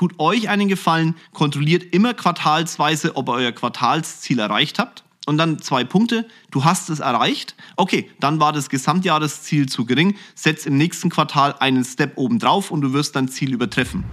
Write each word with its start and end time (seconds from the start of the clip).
tut 0.00 0.18
euch 0.18 0.48
einen 0.48 0.68
Gefallen, 0.68 1.14
kontrolliert 1.34 1.92
immer 1.92 2.14
quartalsweise, 2.14 3.16
ob 3.16 3.28
ihr 3.28 3.34
euer 3.34 3.52
Quartalsziel 3.52 4.38
erreicht 4.38 4.78
habt. 4.78 5.04
Und 5.26 5.36
dann 5.36 5.60
zwei 5.60 5.84
Punkte. 5.84 6.26
Du 6.50 6.64
hast 6.64 6.88
es 6.88 7.00
erreicht. 7.00 7.54
Okay, 7.76 8.10
dann 8.18 8.40
war 8.40 8.54
das 8.54 8.70
Gesamtjahresziel 8.70 9.68
zu 9.68 9.84
gering. 9.84 10.16
Setz 10.34 10.64
im 10.64 10.78
nächsten 10.78 11.10
Quartal 11.10 11.54
einen 11.58 11.84
Step 11.84 12.16
oben 12.16 12.38
drauf 12.38 12.70
und 12.70 12.80
du 12.80 12.94
wirst 12.94 13.14
dein 13.14 13.28
Ziel 13.28 13.52
übertreffen. 13.52 14.04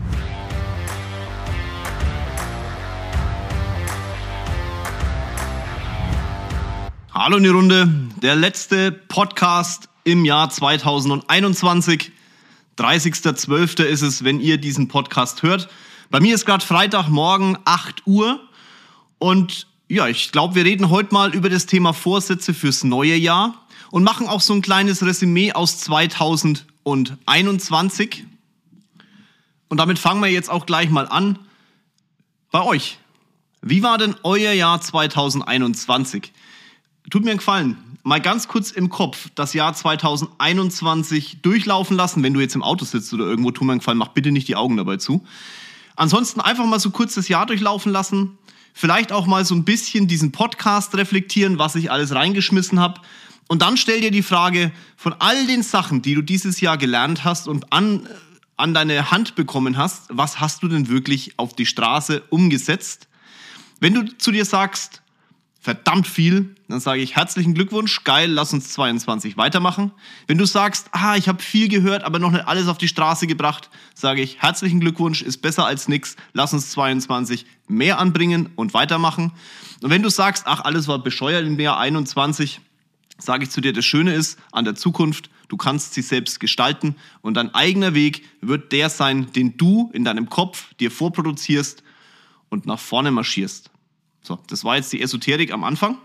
Hallo 7.13 7.37
in 7.37 7.43
die 7.43 7.49
Runde. 7.49 7.89
Der 8.21 8.35
letzte 8.35 8.91
Podcast 8.91 9.87
im 10.03 10.25
Jahr 10.25 10.49
2021. 10.49 12.11
30.12. 12.77 13.83
ist 13.83 14.03
es, 14.03 14.23
wenn 14.23 14.39
ihr 14.39 14.57
diesen 14.57 14.87
Podcast 14.87 15.43
hört. 15.43 15.67
Bei 16.09 16.19
mir 16.19 16.35
ist 16.35 16.45
gerade 16.45 16.65
Freitagmorgen 16.65 17.57
8 17.65 18.03
Uhr 18.05 18.39
und 19.19 19.67
ja, 19.89 20.07
ich 20.07 20.31
glaube, 20.31 20.55
wir 20.55 20.63
reden 20.65 20.89
heute 20.89 21.13
mal 21.13 21.33
über 21.33 21.49
das 21.49 21.65
Thema 21.65 21.93
Vorsätze 21.93 22.53
fürs 22.53 22.83
neue 22.83 23.15
Jahr 23.15 23.65
und 23.89 24.03
machen 24.03 24.27
auch 24.27 24.41
so 24.41 24.53
ein 24.53 24.61
kleines 24.61 25.01
Resümee 25.03 25.53
aus 25.53 25.79
2021. 25.79 28.25
Und 29.69 29.77
damit 29.77 29.97
fangen 29.97 30.21
wir 30.21 30.29
jetzt 30.29 30.49
auch 30.49 30.65
gleich 30.65 30.89
mal 30.89 31.07
an 31.07 31.39
bei 32.51 32.63
euch. 32.63 32.97
Wie 33.61 33.81
war 33.83 33.97
denn 33.97 34.17
euer 34.23 34.51
Jahr 34.51 34.81
2021? 34.81 36.33
Tut 37.09 37.23
mir 37.23 37.31
einen 37.31 37.39
Gefallen, 37.39 37.77
mal 38.07 38.21
ganz 38.21 38.47
kurz 38.47 38.71
im 38.71 38.87
Kopf 38.87 39.27
das 39.35 39.53
Jahr 39.53 39.73
2021 39.73 41.41
durchlaufen 41.41 41.97
lassen. 41.97 42.23
Wenn 42.23 42.33
du 42.33 42.39
jetzt 42.39 42.55
im 42.55 42.63
Auto 42.63 42.85
sitzt 42.85 43.13
oder 43.13 43.25
irgendwo, 43.25 43.51
tu 43.51 43.65
mir 43.65 43.73
einen 43.73 43.79
Gefallen, 43.79 43.97
mach 43.97 44.07
bitte 44.09 44.31
nicht 44.31 44.47
die 44.47 44.55
Augen 44.55 44.77
dabei 44.77 44.95
zu. 44.95 45.25
Ansonsten 45.97 46.39
einfach 46.39 46.65
mal 46.65 46.79
so 46.79 46.91
kurz 46.91 47.15
das 47.15 47.27
Jahr 47.27 47.45
durchlaufen 47.45 47.91
lassen. 47.91 48.37
Vielleicht 48.73 49.11
auch 49.11 49.27
mal 49.27 49.43
so 49.43 49.55
ein 49.55 49.65
bisschen 49.65 50.07
diesen 50.07 50.31
Podcast 50.31 50.95
reflektieren, 50.95 51.59
was 51.59 51.75
ich 51.75 51.91
alles 51.91 52.15
reingeschmissen 52.15 52.79
habe. 52.79 53.01
Und 53.49 53.61
dann 53.61 53.75
stell 53.75 53.99
dir 53.99 54.11
die 54.11 54.23
Frage, 54.23 54.71
von 54.95 55.13
all 55.19 55.45
den 55.45 55.61
Sachen, 55.61 56.01
die 56.01 56.15
du 56.15 56.21
dieses 56.21 56.61
Jahr 56.61 56.77
gelernt 56.77 57.25
hast 57.25 57.49
und 57.49 57.73
an, 57.73 58.07
an 58.55 58.73
deine 58.73 59.11
Hand 59.11 59.35
bekommen 59.35 59.75
hast, 59.75 60.03
was 60.07 60.39
hast 60.39 60.63
du 60.63 60.69
denn 60.69 60.87
wirklich 60.87 61.37
auf 61.37 61.53
die 61.53 61.65
Straße 61.65 62.23
umgesetzt? 62.29 63.09
Wenn 63.81 63.93
du 63.93 64.17
zu 64.17 64.31
dir 64.31 64.45
sagst, 64.45 65.01
verdammt 65.67 66.07
viel. 66.07 66.55
Dann 66.69 66.79
sage 66.79 67.01
ich 67.01 67.17
herzlichen 67.17 67.53
Glückwunsch, 67.53 68.05
geil, 68.05 68.31
lass 68.31 68.53
uns 68.53 68.69
22 68.69 69.35
weitermachen. 69.35 69.91
Wenn 70.25 70.37
du 70.37 70.45
sagst, 70.45 70.87
ah, 70.93 71.17
ich 71.17 71.27
habe 71.27 71.43
viel 71.43 71.67
gehört, 71.67 72.05
aber 72.05 72.19
noch 72.19 72.31
nicht 72.31 72.47
alles 72.47 72.69
auf 72.69 72.77
die 72.77 72.87
Straße 72.87 73.27
gebracht, 73.27 73.69
sage 73.93 74.21
ich 74.21 74.41
herzlichen 74.41 74.79
Glückwunsch, 74.79 75.21
ist 75.21 75.39
besser 75.39 75.65
als 75.65 75.89
nix, 75.89 76.15
lass 76.31 76.53
uns 76.53 76.69
22 76.69 77.45
mehr 77.67 77.99
anbringen 77.99 78.49
und 78.55 78.73
weitermachen. 78.73 79.33
Und 79.81 79.89
wenn 79.89 80.03
du 80.03 80.09
sagst, 80.09 80.43
ach, 80.47 80.61
alles 80.61 80.87
war 80.87 81.03
bescheuert 81.03 81.45
im 81.45 81.59
Jahr 81.59 81.77
21, 81.77 82.61
sage 83.17 83.43
ich 83.43 83.49
zu 83.49 83.59
dir, 83.59 83.73
das 83.73 83.83
Schöne 83.83 84.13
ist 84.13 84.39
an 84.53 84.63
der 84.63 84.75
Zukunft, 84.75 85.29
du 85.49 85.57
kannst 85.57 85.95
sie 85.95 86.01
selbst 86.01 86.39
gestalten 86.39 86.95
und 87.19 87.33
dein 87.33 87.53
eigener 87.53 87.93
Weg 87.93 88.23
wird 88.39 88.71
der 88.71 88.89
sein, 88.89 89.33
den 89.33 89.57
du 89.57 89.91
in 89.91 90.05
deinem 90.05 90.29
Kopf 90.29 90.73
dir 90.75 90.91
vorproduzierst 90.91 91.83
und 92.47 92.65
nach 92.65 92.79
vorne 92.79 93.11
marschierst. 93.11 93.69
So, 94.27 94.39
das 94.47 94.65
war 94.65 94.75
jetzt 94.75 94.91
die 94.91 95.01
Esoterik 95.01 95.53
am 95.53 95.63
Anfang. 95.63 95.97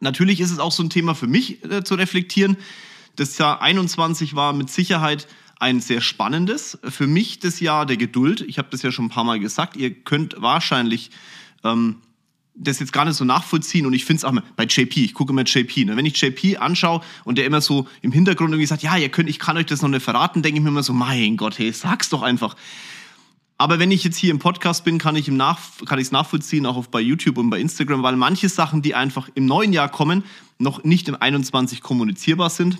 Natürlich 0.00 0.40
ist 0.40 0.50
es 0.50 0.58
auch 0.58 0.72
so 0.72 0.82
ein 0.82 0.90
Thema 0.90 1.14
für 1.14 1.28
mich 1.28 1.64
äh, 1.64 1.84
zu 1.84 1.94
reflektieren. 1.94 2.56
Das 3.14 3.38
Jahr 3.38 3.62
21 3.62 4.34
war 4.34 4.52
mit 4.52 4.70
Sicherheit 4.70 5.28
ein 5.60 5.80
sehr 5.80 6.00
spannendes. 6.00 6.78
Für 6.82 7.06
mich 7.06 7.38
das 7.38 7.60
Jahr 7.60 7.86
der 7.86 7.96
Geduld. 7.96 8.40
Ich 8.40 8.58
habe 8.58 8.68
das 8.72 8.82
ja 8.82 8.90
schon 8.90 9.06
ein 9.06 9.10
paar 9.10 9.22
Mal 9.22 9.38
gesagt. 9.38 9.76
Ihr 9.76 9.94
könnt 9.94 10.34
wahrscheinlich 10.38 11.10
ähm, 11.62 11.98
das 12.56 12.80
jetzt 12.80 12.92
gar 12.92 13.04
nicht 13.04 13.14
so 13.14 13.24
nachvollziehen 13.24 13.86
und 13.86 13.92
ich 13.92 14.04
finde 14.04 14.18
es 14.18 14.24
auch 14.24 14.32
mal 14.32 14.42
bei 14.56 14.64
JP, 14.64 15.04
ich 15.04 15.14
gucke 15.14 15.32
immer 15.32 15.44
JP, 15.44 15.84
ne? 15.84 15.96
wenn 15.96 16.06
ich 16.06 16.20
JP 16.20 16.56
anschaue 16.58 17.02
und 17.22 17.38
der 17.38 17.46
immer 17.46 17.60
so 17.60 17.86
im 18.02 18.10
Hintergrund 18.10 18.50
irgendwie 18.50 18.66
sagt, 18.66 18.82
ja, 18.82 18.96
ihr 18.96 19.10
könnt, 19.10 19.28
ich 19.28 19.38
kann 19.38 19.56
euch 19.56 19.66
das 19.66 19.80
noch 19.80 19.88
nicht 19.88 20.02
verraten, 20.02 20.42
denke 20.42 20.58
ich 20.58 20.64
mir 20.64 20.70
immer 20.70 20.82
so, 20.82 20.92
mein 20.92 21.36
Gott, 21.36 21.56
hey, 21.60 21.70
sag's 21.72 22.08
doch 22.08 22.22
einfach. 22.22 22.56
Aber 23.60 23.80
wenn 23.80 23.90
ich 23.90 24.04
jetzt 24.04 24.16
hier 24.16 24.30
im 24.30 24.38
Podcast 24.38 24.84
bin, 24.84 24.98
kann 24.98 25.16
ich 25.16 25.26
es 25.26 25.34
nach, 25.34 25.58
nachvollziehen, 26.12 26.64
auch 26.64 26.86
bei 26.86 27.00
YouTube 27.00 27.38
und 27.38 27.50
bei 27.50 27.58
Instagram, 27.58 28.04
weil 28.04 28.14
manche 28.14 28.48
Sachen, 28.48 28.82
die 28.82 28.94
einfach 28.94 29.28
im 29.34 29.46
neuen 29.46 29.72
Jahr 29.72 29.90
kommen, 29.90 30.22
noch 30.58 30.84
nicht 30.84 31.08
im 31.08 31.16
21 31.16 31.82
kommunizierbar 31.82 32.50
sind. 32.50 32.78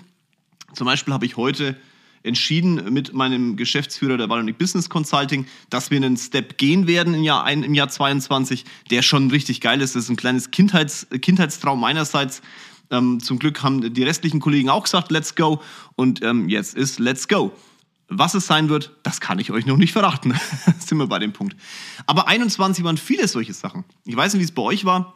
Zum 0.73 0.85
Beispiel 0.85 1.13
habe 1.13 1.25
ich 1.25 1.35
heute 1.35 1.77
entschieden 2.23 2.93
mit 2.93 3.13
meinem 3.13 3.57
Geschäftsführer 3.57 4.17
der 4.17 4.29
Valonic 4.29 4.57
Business 4.57 4.89
Consulting, 4.89 5.45
dass 5.69 5.91
wir 5.91 5.97
einen 5.97 6.15
Step 6.15 6.57
gehen 6.57 6.87
werden 6.87 7.13
im 7.13 7.23
Jahr, 7.23 7.49
im 7.49 7.73
Jahr 7.73 7.89
22, 7.89 8.63
der 8.89 9.01
schon 9.01 9.31
richtig 9.31 9.59
geil 9.59 9.81
ist. 9.81 9.95
Das 9.95 10.03
ist 10.03 10.09
ein 10.09 10.15
kleines 10.15 10.51
Kindheits, 10.51 11.07
Kindheitstraum 11.21 11.79
meinerseits. 11.79 12.41
Ähm, 12.89 13.19
zum 13.19 13.37
Glück 13.37 13.63
haben 13.63 13.93
die 13.93 14.03
restlichen 14.03 14.39
Kollegen 14.39 14.69
auch 14.69 14.83
gesagt, 14.83 15.11
let's 15.11 15.35
go. 15.35 15.61
Und 15.95 16.23
ähm, 16.23 16.47
jetzt 16.47 16.75
ist 16.75 16.99
let's 16.99 17.27
go. 17.27 17.51
Was 18.09 18.33
es 18.33 18.47
sein 18.47 18.69
wird, 18.69 18.91
das 19.03 19.21
kann 19.21 19.37
ich 19.37 19.51
euch 19.51 19.65
noch 19.65 19.77
nicht 19.77 19.93
verraten. 19.93 20.33
sind 20.79 20.97
wir 20.97 21.07
bei 21.07 21.19
dem 21.19 21.31
Punkt. 21.31 21.55
Aber 22.07 22.27
21 22.27 22.83
waren 22.83 22.97
viele 22.97 23.27
solche 23.27 23.53
Sachen. 23.53 23.85
Ich 24.05 24.15
weiß 24.15 24.33
nicht, 24.33 24.41
wie 24.41 24.45
es 24.45 24.51
bei 24.51 24.63
euch 24.63 24.83
war. 24.83 25.13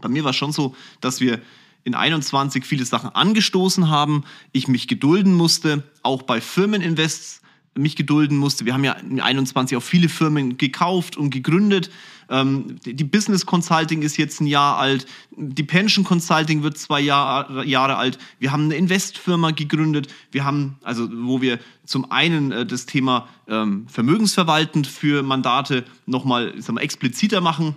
Bei 0.00 0.08
mir 0.08 0.22
war 0.22 0.30
es 0.30 0.36
schon 0.36 0.52
so, 0.52 0.76
dass 1.00 1.20
wir 1.20 1.40
in 1.82 1.94
21 1.94 2.64
viele 2.64 2.84
Sachen 2.84 3.10
angestoßen 3.10 3.88
haben, 3.88 4.24
ich 4.52 4.68
mich 4.68 4.86
gedulden 4.86 5.34
musste, 5.34 5.82
auch 6.02 6.22
bei 6.22 6.40
Firmeninvests 6.40 7.40
mich 7.78 7.96
gedulden 7.96 8.36
musste. 8.36 8.64
Wir 8.64 8.74
haben 8.74 8.84
ja 8.84 8.92
in 8.92 9.20
21 9.20 9.76
auch 9.76 9.82
viele 9.82 10.08
Firmen 10.08 10.58
gekauft 10.58 11.16
und 11.16 11.30
gegründet. 11.30 11.90
Ähm, 12.30 12.76
die 12.84 13.04
Business 13.04 13.46
Consulting 13.46 14.02
ist 14.02 14.16
jetzt 14.18 14.40
ein 14.40 14.46
Jahr 14.46 14.76
alt. 14.78 15.06
Die 15.30 15.62
Pension 15.62 16.04
Consulting 16.04 16.62
wird 16.62 16.76
zwei 16.76 17.00
Jahr, 17.00 17.64
Jahre 17.64 17.96
alt. 17.96 18.18
Wir 18.38 18.52
haben 18.52 18.64
eine 18.64 18.76
Investfirma 18.76 19.52
gegründet. 19.52 20.08
Wir 20.30 20.44
haben, 20.44 20.76
also, 20.82 21.08
wo 21.10 21.40
wir 21.40 21.58
zum 21.84 22.10
einen 22.10 22.52
äh, 22.52 22.66
das 22.66 22.86
Thema 22.86 23.28
ähm, 23.46 23.86
Vermögensverwaltend 23.88 24.86
für 24.86 25.22
Mandate 25.22 25.84
nochmal 26.06 26.54
expliziter 26.78 27.40
machen 27.40 27.76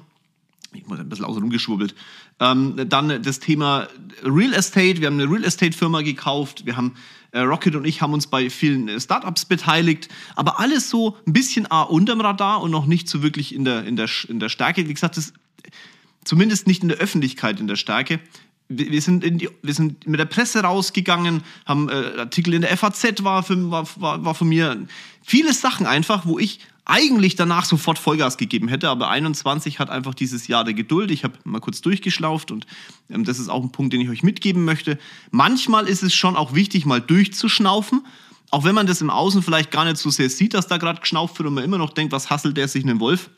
ich 0.73 0.87
muss 0.87 0.99
ein 0.99 1.09
bisschen 1.09 1.25
außen 1.25 1.41
rumgeschwurbelt. 1.41 1.95
Ähm, 2.39 2.75
dann 2.87 3.21
das 3.21 3.39
Thema 3.39 3.87
Real 4.23 4.53
Estate. 4.53 5.01
Wir 5.01 5.07
haben 5.07 5.19
eine 5.19 5.29
Real 5.29 5.43
Estate 5.43 5.73
Firma 5.73 6.01
gekauft. 6.01 6.65
Wir 6.65 6.77
haben 6.77 6.93
Rocket 7.39 7.75
und 7.75 7.85
ich 7.85 8.01
haben 8.01 8.13
uns 8.13 8.27
bei 8.27 8.49
vielen 8.49 8.87
äh, 8.87 8.99
Startups 8.99 9.45
beteiligt. 9.45 10.09
Aber 10.35 10.59
alles 10.59 10.89
so 10.89 11.17
ein 11.25 11.33
bisschen 11.33 11.69
A 11.71 11.83
unterm 11.83 12.21
Radar 12.21 12.61
und 12.61 12.71
noch 12.71 12.85
nicht 12.85 13.07
so 13.07 13.23
wirklich 13.23 13.55
in 13.55 13.65
der, 13.65 13.85
in 13.85 13.95
der, 13.95 14.09
in 14.27 14.39
der 14.39 14.49
Stärke. 14.49 14.87
Wie 14.87 14.93
gesagt, 14.93 15.17
das, 15.17 15.33
zumindest 16.25 16.67
nicht 16.67 16.83
in 16.83 16.89
der 16.89 16.97
Öffentlichkeit 16.97 17.59
in 17.59 17.67
der 17.67 17.75
Stärke. 17.75 18.19
Wir, 18.77 19.01
sind, 19.01 19.23
die, 19.23 19.49
wir 19.61 19.73
sind 19.73 20.07
mit 20.07 20.19
der 20.19 20.25
Presse 20.25 20.61
rausgegangen, 20.61 21.43
haben 21.65 21.89
äh, 21.89 22.19
Artikel 22.19 22.53
in 22.53 22.61
der 22.61 22.75
FAZ 22.77 23.23
war, 23.23 23.43
für, 23.43 23.71
war, 23.71 23.87
war, 23.97 24.23
war 24.25 24.35
von 24.35 24.49
mir. 24.49 24.85
Viele 25.23 25.53
Sachen 25.53 25.85
einfach, 25.85 26.25
wo 26.25 26.39
ich 26.39 26.59
eigentlich 26.85 27.35
danach 27.35 27.65
sofort 27.65 27.99
Vollgas 27.99 28.37
gegeben 28.37 28.67
hätte, 28.67 28.89
aber 28.89 29.09
21 29.09 29.79
hat 29.79 29.89
einfach 29.89 30.13
dieses 30.13 30.47
Jahr 30.47 30.63
der 30.63 30.73
Geduld. 30.73 31.11
Ich 31.11 31.23
habe 31.23 31.35
mal 31.43 31.59
kurz 31.59 31.81
durchgeschlauft 31.81 32.51
und 32.51 32.65
ähm, 33.09 33.23
das 33.23 33.39
ist 33.39 33.49
auch 33.49 33.63
ein 33.63 33.71
Punkt, 33.71 33.93
den 33.93 34.01
ich 34.01 34.09
euch 34.09 34.23
mitgeben 34.23 34.65
möchte. 34.65 34.97
Manchmal 35.29 35.87
ist 35.87 36.03
es 36.03 36.13
schon 36.13 36.35
auch 36.35 36.53
wichtig, 36.53 36.85
mal 36.85 36.99
durchzuschnaufen, 36.99 38.05
auch 38.49 38.63
wenn 38.63 38.75
man 38.75 38.87
das 38.87 39.01
im 39.01 39.09
Außen 39.09 39.43
vielleicht 39.43 39.71
gar 39.71 39.85
nicht 39.85 39.97
so 39.97 40.09
sehr 40.09 40.29
sieht, 40.29 40.53
dass 40.53 40.67
da 40.67 40.77
gerade 40.77 40.99
geschnauft 40.99 41.37
wird 41.39 41.47
und 41.47 41.53
man 41.53 41.63
immer 41.63 41.77
noch 41.77 41.93
denkt, 41.93 42.11
was 42.11 42.29
hasselt 42.29 42.57
der 42.57 42.67
sich 42.67 42.83
einen 42.83 42.99
Wolf. 42.99 43.29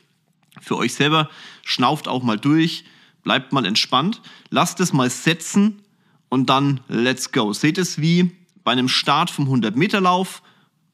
Für 0.61 0.77
euch 0.77 0.93
selber, 0.93 1.29
schnauft 1.63 2.07
auch 2.07 2.23
mal 2.23 2.37
durch, 2.37 2.85
bleibt 3.23 3.53
mal 3.53 3.65
entspannt, 3.65 4.21
lasst 4.49 4.79
es 4.79 4.93
mal 4.93 5.09
setzen 5.09 5.81
und 6.29 6.49
dann 6.49 6.81
let's 6.87 7.31
go. 7.31 7.53
Seht 7.53 7.77
es 7.77 7.99
wie 7.99 8.31
bei 8.63 8.71
einem 8.71 8.89
Start 8.89 9.29
vom 9.29 9.47
100-Meter-Lauf, 9.47 10.41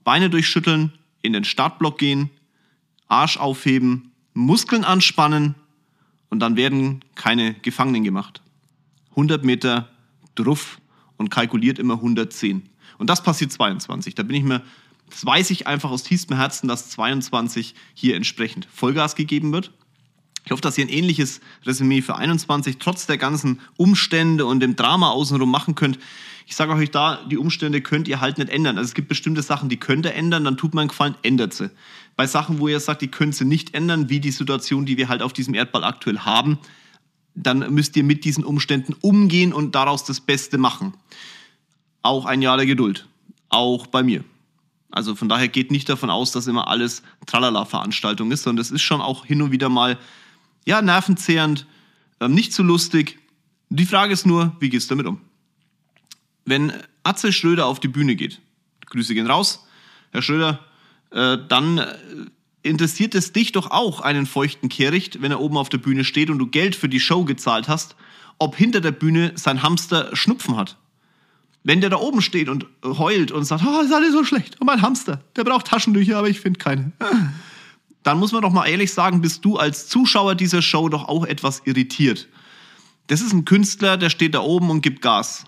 Beine 0.04 0.30
durchschütteln, 0.30 0.94
in 1.22 1.34
den 1.34 1.44
Startblock 1.44 1.98
gehen, 1.98 2.30
Arsch 3.08 3.38
aufheben, 3.38 4.12
Muskeln 4.34 4.84
anspannen 4.84 5.56
und 6.30 6.40
dann 6.40 6.56
werden 6.56 7.04
keine 7.16 7.56
Gefangenen 7.56 8.04
gemacht. 8.04 8.42
100 9.12 9.44
Meter 9.44 9.90
druff 10.36 10.80
und 11.18 11.30
kalkuliert 11.30 11.80
immer 11.80 11.96
110. 11.96 12.70
Und 12.98 13.10
das 13.10 13.24
passiert 13.24 13.52
22. 13.52 14.16
Da 14.16 14.24
bin 14.24 14.36
ich 14.36 14.44
mir, 14.44 14.62
das 15.10 15.26
weiß 15.26 15.50
ich 15.50 15.68
einfach 15.68 15.90
aus 15.92 16.04
tiefstem 16.04 16.38
Herzen, 16.38 16.68
dass 16.68 16.90
22 16.92 17.76
hier 17.94 18.16
entsprechend 18.16 18.68
Vollgas 18.72 19.16
gegeben 19.16 19.52
wird. 19.52 19.72
Ich 20.50 20.52
hoffe, 20.52 20.64
dass 20.64 20.80
ihr 20.80 20.86
ein 20.86 20.90
ähnliches 20.90 21.42
Resümee 21.64 22.02
für 22.02 22.16
21 22.16 22.78
trotz 22.80 23.06
der 23.06 23.20
ganzen 23.20 23.60
Umstände 23.78 24.48
und 24.48 24.62
dem 24.62 24.76
Drama 24.76 25.12
außenrum 25.12 25.52
machen 25.52 25.76
könnt. 25.76 26.00
Ich 26.48 26.56
sage 26.56 26.74
euch 26.74 26.90
da, 26.90 27.24
die 27.30 27.38
Umstände 27.38 27.82
könnt 27.82 28.08
ihr 28.08 28.20
halt 28.20 28.40
nicht 28.40 28.50
ändern. 28.50 28.80
Also 28.80 28.88
es 28.88 28.94
gibt 28.96 29.10
bestimmte 29.10 29.44
Sachen, 29.44 29.70
die 29.70 29.78
könnt 29.78 30.08
ihr 30.08 30.16
ändern, 30.16 30.46
dann 30.46 30.58
tut 30.58 30.74
man 30.74 30.82
einen 30.82 30.88
Gefallen, 30.88 31.14
ändert 31.22 31.54
sie. 31.54 31.70
Bei 32.16 32.26
Sachen, 32.26 32.58
wo 32.58 32.68
ihr 32.68 32.80
sagt, 32.80 33.04
die 33.04 33.10
könnt 33.10 33.36
sie 33.36 33.46
nicht 33.46 33.76
ändern, 33.76 34.10
wie 34.10 34.20
die 34.20 34.32
Situation, 34.32 34.88
die 34.88 34.98
wir 34.98 35.08
halt 35.08 35.22
auf 35.22 35.34
diesem 35.34 35.54
Erdball 35.54 35.84
aktuell 35.84 36.18
haben, 36.18 36.58
dann 37.36 37.72
müsst 37.72 37.96
ihr 37.96 38.04
mit 38.04 38.26
diesen 38.26 38.44
Umständen 38.44 38.96
umgehen 39.02 39.54
und 39.54 39.76
daraus 39.76 40.04
das 40.04 40.20
Beste 40.20 40.58
machen. 40.58 40.96
Auch 42.02 42.26
ein 42.26 42.42
Jahr 42.42 42.58
der 42.58 42.66
Geduld. 42.66 43.06
Auch 43.50 43.86
bei 43.86 44.02
mir. 44.02 44.24
Also 44.90 45.14
von 45.14 45.30
daher 45.30 45.48
geht 45.48 45.70
nicht 45.70 45.88
davon 45.90 46.10
aus, 46.10 46.32
dass 46.32 46.48
immer 46.48 46.70
alles 46.70 47.04
Tralala-Veranstaltung 47.28 48.32
ist, 48.32 48.42
sondern 48.42 48.62
es 48.64 48.72
ist 48.72 48.82
schon 48.82 49.00
auch 49.00 49.28
hin 49.28 49.44
und 49.44 49.52
wieder 49.52 49.70
mal, 49.70 50.00
ja, 50.66 50.82
nervenzehrend, 50.82 51.66
ähm, 52.20 52.34
nicht 52.34 52.54
so 52.54 52.64
lustig. 52.64 53.20
Die 53.70 53.86
Frage 53.86 54.14
ist 54.14 54.26
nur, 54.26 54.56
wie 54.60 54.70
gehst 54.70 54.90
du 54.90 54.96
damit 54.96 55.08
um? 55.08 55.22
Wenn 56.46 56.74
Atze 57.04 57.32
Schröder 57.32 57.68
auf 57.68 57.80
die 57.80 57.88
Bühne 57.88 58.16
geht, 58.16 58.42
Grüße 58.88 59.14
gehen 59.14 59.28
raus, 59.28 59.66
Herr 60.12 60.22
Schröder, 60.22 60.60
äh, 61.12 61.38
dann 61.48 61.78
äh, 61.78 61.96
interessiert 62.64 63.16
es 63.16 63.32
dich 63.32 63.52
doch 63.52 63.72
auch 63.72 64.02
einen 64.02 64.26
feuchten 64.26 64.70
Kehricht, 64.70 65.22
wenn 65.22 65.32
er 65.32 65.40
oben 65.40 65.58
auf 65.58 65.70
der 65.70 65.78
Bühne 65.78 66.04
steht 66.04 66.30
und 66.30 66.40
du 66.40 66.48
Geld 66.48 66.76
für 66.76 66.90
die 66.90 67.00
Show 67.00 67.24
gezahlt 67.24 67.68
hast, 67.68 67.96
ob 68.38 68.56
hinter 68.56 68.82
der 68.82 68.92
Bühne 68.92 69.34
sein 69.36 69.64
Hamster 69.64 70.16
Schnupfen 70.16 70.58
hat. 70.58 70.78
Wenn 71.64 71.82
der 71.82 71.90
da 71.90 71.98
oben 71.98 72.22
steht 72.22 72.48
und 72.48 72.66
heult 72.84 73.32
und 73.32 73.44
sagt, 73.44 73.64
oh, 73.66 73.82
ist 73.82 73.94
alles 73.94 74.14
so 74.14 74.24
schlecht, 74.24 74.60
und 74.60 74.68
mein 74.68 74.82
Hamster, 74.82 75.24
der 75.36 75.44
braucht 75.44 75.68
Taschentücher, 75.68 76.18
aber 76.18 76.30
ich 76.30 76.40
finde 76.40 76.58
keine. 76.58 76.92
Dann 78.04 78.20
muss 78.20 78.32
man 78.32 78.42
doch 78.42 78.52
mal 78.52 78.68
ehrlich 78.68 78.94
sagen, 78.94 79.22
bist 79.22 79.44
du 79.44 79.58
als 79.58 79.88
Zuschauer 79.88 80.36
dieser 80.36 80.62
Show 80.62 80.90
doch 80.90 81.08
auch 81.08 81.26
etwas 81.26 81.62
irritiert. 81.66 82.28
Das 83.08 83.22
ist 83.22 83.34
ein 83.34 83.46
Künstler, 83.46 83.98
der 83.98 84.10
steht 84.10 84.36
da 84.36 84.42
oben 84.42 84.70
und 84.70 84.82
gibt 84.82 85.02
Gas, 85.02 85.46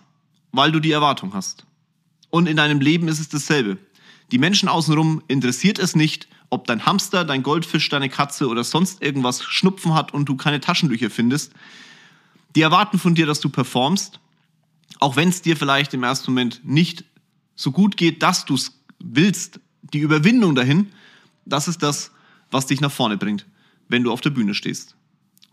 weil 0.51 0.71
du 0.71 0.79
die 0.79 0.91
Erwartung 0.91 1.33
hast. 1.33 1.65
Und 2.29 2.47
in 2.47 2.57
deinem 2.57 2.81
Leben 2.81 3.07
ist 3.07 3.19
es 3.19 3.29
dasselbe. 3.29 3.77
Die 4.31 4.37
Menschen 4.37 4.69
außenrum 4.69 5.21
interessiert 5.27 5.77
es 5.77 5.95
nicht, 5.95 6.27
ob 6.49 6.67
dein 6.67 6.85
Hamster, 6.85 7.23
dein 7.23 7.43
Goldfisch, 7.43 7.87
deine 7.89 8.09
Katze 8.09 8.47
oder 8.47 8.63
sonst 8.63 9.01
irgendwas 9.01 9.43
Schnupfen 9.43 9.93
hat 9.93 10.13
und 10.13 10.25
du 10.25 10.35
keine 10.35 10.59
Taschentücher 10.59 11.09
findest. 11.09 11.53
Die 12.55 12.61
erwarten 12.61 12.99
von 12.99 13.15
dir, 13.15 13.25
dass 13.25 13.39
du 13.39 13.49
performst, 13.49 14.19
auch 14.99 15.15
wenn 15.15 15.29
es 15.29 15.41
dir 15.41 15.55
vielleicht 15.55 15.93
im 15.93 16.03
ersten 16.03 16.31
Moment 16.31 16.61
nicht 16.63 17.05
so 17.55 17.71
gut 17.71 17.95
geht, 17.95 18.21
dass 18.23 18.45
du 18.45 18.55
es 18.55 18.73
willst. 18.99 19.59
Die 19.93 19.99
Überwindung 19.99 20.55
dahin, 20.55 20.91
das 21.45 21.67
ist 21.67 21.83
das, 21.83 22.11
was 22.51 22.67
dich 22.67 22.81
nach 22.81 22.91
vorne 22.91 23.17
bringt, 23.17 23.47
wenn 23.87 24.03
du 24.03 24.11
auf 24.11 24.21
der 24.21 24.29
Bühne 24.29 24.53
stehst. 24.53 24.95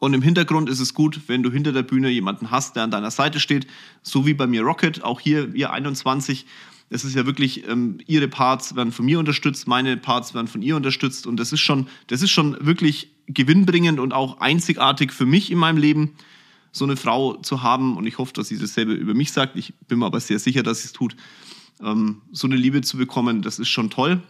Und 0.00 0.14
im 0.14 0.22
Hintergrund 0.22 0.68
ist 0.68 0.80
es 0.80 0.94
gut, 0.94 1.22
wenn 1.26 1.42
du 1.42 1.50
hinter 1.50 1.72
der 1.72 1.82
Bühne 1.82 2.08
jemanden 2.08 2.50
hast, 2.50 2.76
der 2.76 2.84
an 2.84 2.90
deiner 2.90 3.10
Seite 3.10 3.40
steht, 3.40 3.66
so 4.02 4.26
wie 4.26 4.34
bei 4.34 4.46
mir 4.46 4.62
Rocket, 4.62 5.02
auch 5.02 5.20
hier, 5.20 5.54
ihr 5.54 5.72
21. 5.72 6.46
Es 6.90 7.04
ist 7.04 7.14
ja 7.14 7.26
wirklich, 7.26 7.68
ähm, 7.68 7.98
ihre 8.06 8.28
Parts 8.28 8.76
werden 8.76 8.92
von 8.92 9.04
mir 9.04 9.18
unterstützt, 9.18 9.66
meine 9.66 9.96
Parts 9.96 10.34
werden 10.34 10.46
von 10.46 10.62
ihr 10.62 10.76
unterstützt 10.76 11.26
und 11.26 11.36
das 11.36 11.52
ist 11.52 11.60
schon, 11.60 11.88
das 12.06 12.22
ist 12.22 12.30
schon 12.30 12.56
wirklich 12.64 13.10
gewinnbringend 13.26 13.98
und 14.00 14.12
auch 14.14 14.40
einzigartig 14.40 15.12
für 15.12 15.26
mich 15.26 15.50
in 15.50 15.58
meinem 15.58 15.76
Leben, 15.76 16.14
so 16.72 16.84
eine 16.84 16.96
Frau 16.96 17.34
zu 17.34 17.62
haben 17.62 17.96
und 17.96 18.06
ich 18.06 18.18
hoffe, 18.18 18.32
dass 18.32 18.48
sie 18.48 18.58
dasselbe 18.58 18.92
über 18.92 19.14
mich 19.14 19.32
sagt. 19.32 19.56
Ich 19.56 19.74
bin 19.88 19.98
mir 19.98 20.06
aber 20.06 20.20
sehr 20.20 20.38
sicher, 20.38 20.62
dass 20.62 20.82
sie 20.82 20.86
es 20.86 20.92
tut. 20.92 21.16
Ähm, 21.82 22.22
so 22.32 22.46
eine 22.46 22.56
Liebe 22.56 22.80
zu 22.82 22.96
bekommen, 22.96 23.42
das 23.42 23.58
ist 23.58 23.68
schon 23.68 23.90
toll. 23.90 24.22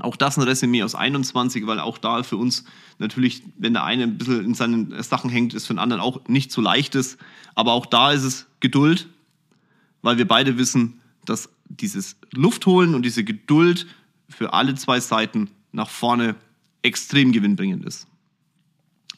Auch 0.00 0.16
das 0.16 0.38
ein 0.38 0.42
Resümee 0.42 0.82
aus 0.82 0.94
21, 0.94 1.66
weil 1.66 1.78
auch 1.78 1.98
da 1.98 2.22
für 2.22 2.36
uns 2.36 2.64
natürlich, 2.98 3.42
wenn 3.58 3.74
der 3.74 3.84
eine 3.84 4.04
ein 4.04 4.18
bisschen 4.18 4.44
in 4.44 4.54
seinen 4.54 5.02
Sachen 5.02 5.28
hängt, 5.28 5.52
ist 5.52 5.66
für 5.66 5.74
den 5.74 5.78
anderen 5.78 6.00
auch 6.00 6.26
nicht 6.28 6.50
so 6.50 6.60
leicht. 6.60 6.96
Aber 7.54 7.72
auch 7.72 7.86
da 7.86 8.12
ist 8.12 8.22
es 8.22 8.46
Geduld, 8.60 9.08
weil 10.00 10.16
wir 10.16 10.26
beide 10.26 10.56
wissen, 10.56 11.00
dass 11.24 11.50
dieses 11.68 12.16
Luftholen 12.32 12.94
und 12.94 13.02
diese 13.02 13.22
Geduld 13.22 13.86
für 14.28 14.52
alle 14.52 14.74
zwei 14.74 14.98
Seiten 15.00 15.50
nach 15.72 15.90
vorne 15.90 16.36
extrem 16.82 17.32
gewinnbringend 17.32 17.84
ist. 17.84 18.06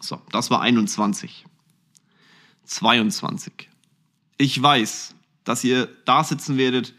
So, 0.01 0.21
das 0.33 0.51
war 0.51 0.61
21. 0.61 1.47
22. 2.65 3.71
Ich 4.39 4.61
weiß, 4.61 5.15
dass 5.45 5.65
ihr 5.65 5.89
da 6.05 6.25
sitzen 6.25 6.57
werdet 6.57 6.95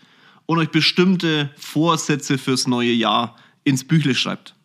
und 0.45 0.59
euch 0.59 0.69
bestimmte 0.69 1.51
Vorsätze 1.57 2.37
fürs 2.37 2.67
neue 2.67 2.91
Jahr 2.91 3.35
ins 3.65 3.85
Büchle 3.85 4.15
schreibt. 4.15 4.55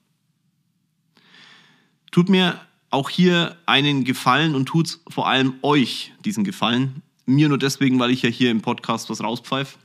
Tut 2.13 2.29
mir 2.29 2.61
auch 2.91 3.11
hier 3.11 3.57
einen 3.67 4.05
Gefallen 4.05 4.55
und 4.55 4.67
tut's 4.67 5.01
vor 5.09 5.29
allem 5.29 5.55
euch 5.63 6.13
diesen 6.25 6.45
Gefallen. 6.45 7.03
Mir 7.27 7.49
nur 7.49 7.59
deswegen, 7.59 7.99
weil 7.99 8.11
ich 8.11 8.23
ja 8.23 8.29
hier 8.29 8.51
im 8.51 8.63
Podcast 8.63 9.11
was 9.11 9.23
rauspfeife. 9.23 9.79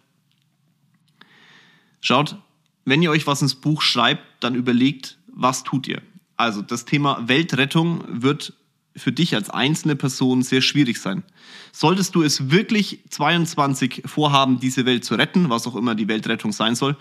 Schaut, 2.02 2.38
wenn 2.84 3.02
ihr 3.02 3.12
euch 3.12 3.26
was 3.26 3.42
ins 3.42 3.56
Buch 3.56 3.82
schreibt, 3.82 4.24
dann 4.40 4.56
überlegt, 4.56 5.18
was 5.28 5.64
tut 5.64 5.88
ihr. 5.88 6.02
Also 6.38 6.62
das 6.62 6.86
Thema 6.86 7.28
Weltrettung 7.28 8.04
wird 8.08 8.54
für 8.96 9.12
dich 9.12 9.36
als 9.36 9.50
einzelne 9.50 9.96
Person 9.96 10.42
sehr 10.42 10.62
schwierig 10.62 11.00
sein. 11.00 11.24
Solltest 11.72 12.16
du 12.16 12.24
es 12.24 12.50
wirklich 12.50 13.00
22 13.10 14.04
vorhaben, 14.06 14.60
diese 14.60 14.86
Welt 14.86 15.04
zu 15.04 15.16
retten, 15.16 15.50
was 15.50 15.68
auch 15.68 15.76
immer 15.76 15.96
die 15.96 16.08
Weltrettung 16.08 16.52
sein 16.52 16.76
soll, 16.76 16.96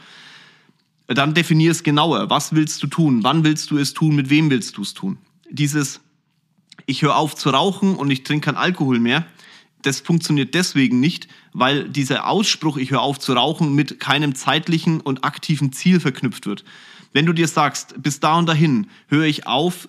dann 1.07 1.35
definier 1.35 1.71
es 1.71 1.83
genauer. 1.83 2.31
Was 2.31 2.55
willst 2.55 2.83
du 2.83 2.87
tun? 2.87 3.23
Wann 3.23 3.45
willst 3.45 3.71
du 3.71 3.79
es 3.79 3.93
tun? 3.93 4.15
Mit 4.15 4.31
wem 4.31 4.51
willst 4.51 4.77
du 4.77 4.83
es 4.83 4.95
tun? 4.95 5.19
Dieses, 5.51 6.01
ich 6.87 7.03
höre 7.03 7.17
auf 7.17 7.35
zu 7.35 7.51
rauchen 7.51 7.97
und 7.97 8.11
ich 8.11 8.23
trinke 8.23 8.47
keinen 8.47 8.57
Alkohol 8.57 9.01
mehr, 9.01 9.27
das 9.83 10.01
funktioniert 10.01 10.55
deswegen 10.55 10.99
nicht, 11.01 11.29
weil 11.53 11.89
dieser 11.89 12.27
Ausspruch, 12.27 12.79
ich 12.79 12.91
höre 12.91 13.03
auf 13.03 13.19
zu 13.19 13.35
rauchen, 13.35 13.75
mit 13.75 14.01
keinem 14.01 14.35
zeitlichen 14.35 15.01
und 15.01 15.25
aktiven 15.25 15.73
Ziel 15.73 16.01
verknüpft 16.01 16.47
wird. 16.47 16.65
Wenn 17.13 17.27
du 17.27 17.33
dir 17.33 17.49
sagst, 17.49 18.03
bis 18.03 18.19
da 18.19 18.39
und 18.39 18.47
dahin 18.47 18.89
höre 19.09 19.25
ich 19.25 19.47
auf, 19.47 19.89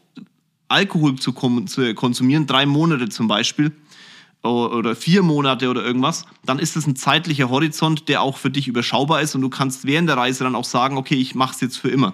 Alkohol 0.67 1.15
zu, 1.15 1.31
konsumieren, 1.31 2.47
drei 2.47 2.65
Monate 2.65 3.07
zum 3.09 3.27
Beispiel, 3.27 3.71
oder 4.45 4.95
vier 4.95 5.23
Monate 5.23 5.69
oder 5.69 5.83
irgendwas, 5.83 6.25
dann 6.45 6.59
ist 6.59 6.75
es 6.75 6.87
ein 6.87 6.95
zeitlicher 6.95 7.49
Horizont, 7.49 8.07
der 8.09 8.21
auch 8.21 8.37
für 8.37 8.49
dich 8.49 8.67
überschaubar 8.67 9.21
ist 9.21 9.35
und 9.35 9.41
du 9.41 9.49
kannst 9.49 9.85
während 9.85 10.09
der 10.09 10.17
Reise 10.17 10.43
dann 10.43 10.55
auch 10.55 10.65
sagen, 10.65 10.97
okay, 10.97 11.15
ich 11.15 11.35
mache 11.35 11.55
es 11.55 11.61
jetzt 11.61 11.77
für 11.77 11.89
immer. 11.89 12.13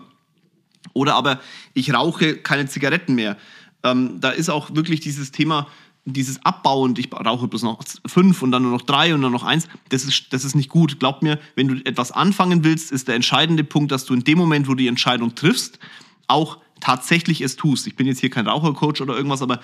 Oder 0.93 1.15
aber 1.15 1.39
ich 1.73 1.93
rauche 1.93 2.37
keine 2.37 2.67
Zigaretten 2.67 3.15
mehr. 3.15 3.37
Ähm, 3.83 4.19
da 4.19 4.29
ist 4.29 4.49
auch 4.49 4.73
wirklich 4.73 4.99
dieses 4.99 5.31
Thema, 5.31 5.67
dieses 6.05 6.43
Abbauen, 6.43 6.95
ich 6.97 7.13
rauche 7.13 7.47
bloß 7.47 7.63
noch 7.63 7.83
fünf 8.07 8.41
und 8.41 8.51
dann 8.51 8.63
nur 8.63 8.71
noch 8.71 8.81
drei 8.81 9.13
und 9.13 9.21
dann 9.21 9.31
noch 9.31 9.43
eins, 9.43 9.67
das 9.89 10.03
ist, 10.03 10.33
das 10.33 10.43
ist 10.43 10.55
nicht 10.55 10.69
gut. 10.69 10.99
Glaub 10.99 11.21
mir, 11.21 11.39
wenn 11.55 11.67
du 11.67 11.85
etwas 11.85 12.11
anfangen 12.11 12.63
willst, 12.63 12.91
ist 12.91 13.07
der 13.07 13.15
entscheidende 13.15 13.63
Punkt, 13.63 13.91
dass 13.91 14.05
du 14.05 14.13
in 14.13 14.23
dem 14.23 14.37
Moment, 14.37 14.67
wo 14.67 14.71
du 14.71 14.77
die 14.77 14.87
Entscheidung 14.87 15.35
triffst, 15.35 15.79
auch 16.27 16.57
tatsächlich 16.79 17.41
es 17.41 17.55
tust. 17.55 17.87
Ich 17.87 17.95
bin 17.95 18.07
jetzt 18.07 18.19
hier 18.19 18.29
kein 18.31 18.47
Rauchercoach 18.47 19.01
oder 19.01 19.15
irgendwas, 19.15 19.41
aber 19.41 19.59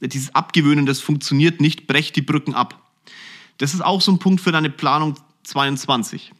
dieses 0.00 0.34
Abgewöhnen, 0.34 0.86
das 0.86 1.00
funktioniert 1.00 1.60
nicht, 1.60 1.86
brech 1.86 2.12
die 2.12 2.22
Brücken 2.22 2.54
ab. 2.54 2.80
Das 3.58 3.74
ist 3.74 3.80
auch 3.80 4.00
so 4.00 4.12
ein 4.12 4.18
Punkt 4.18 4.40
für 4.40 4.52
deine 4.52 4.70
Planung 4.70 5.16
22. 5.44 6.32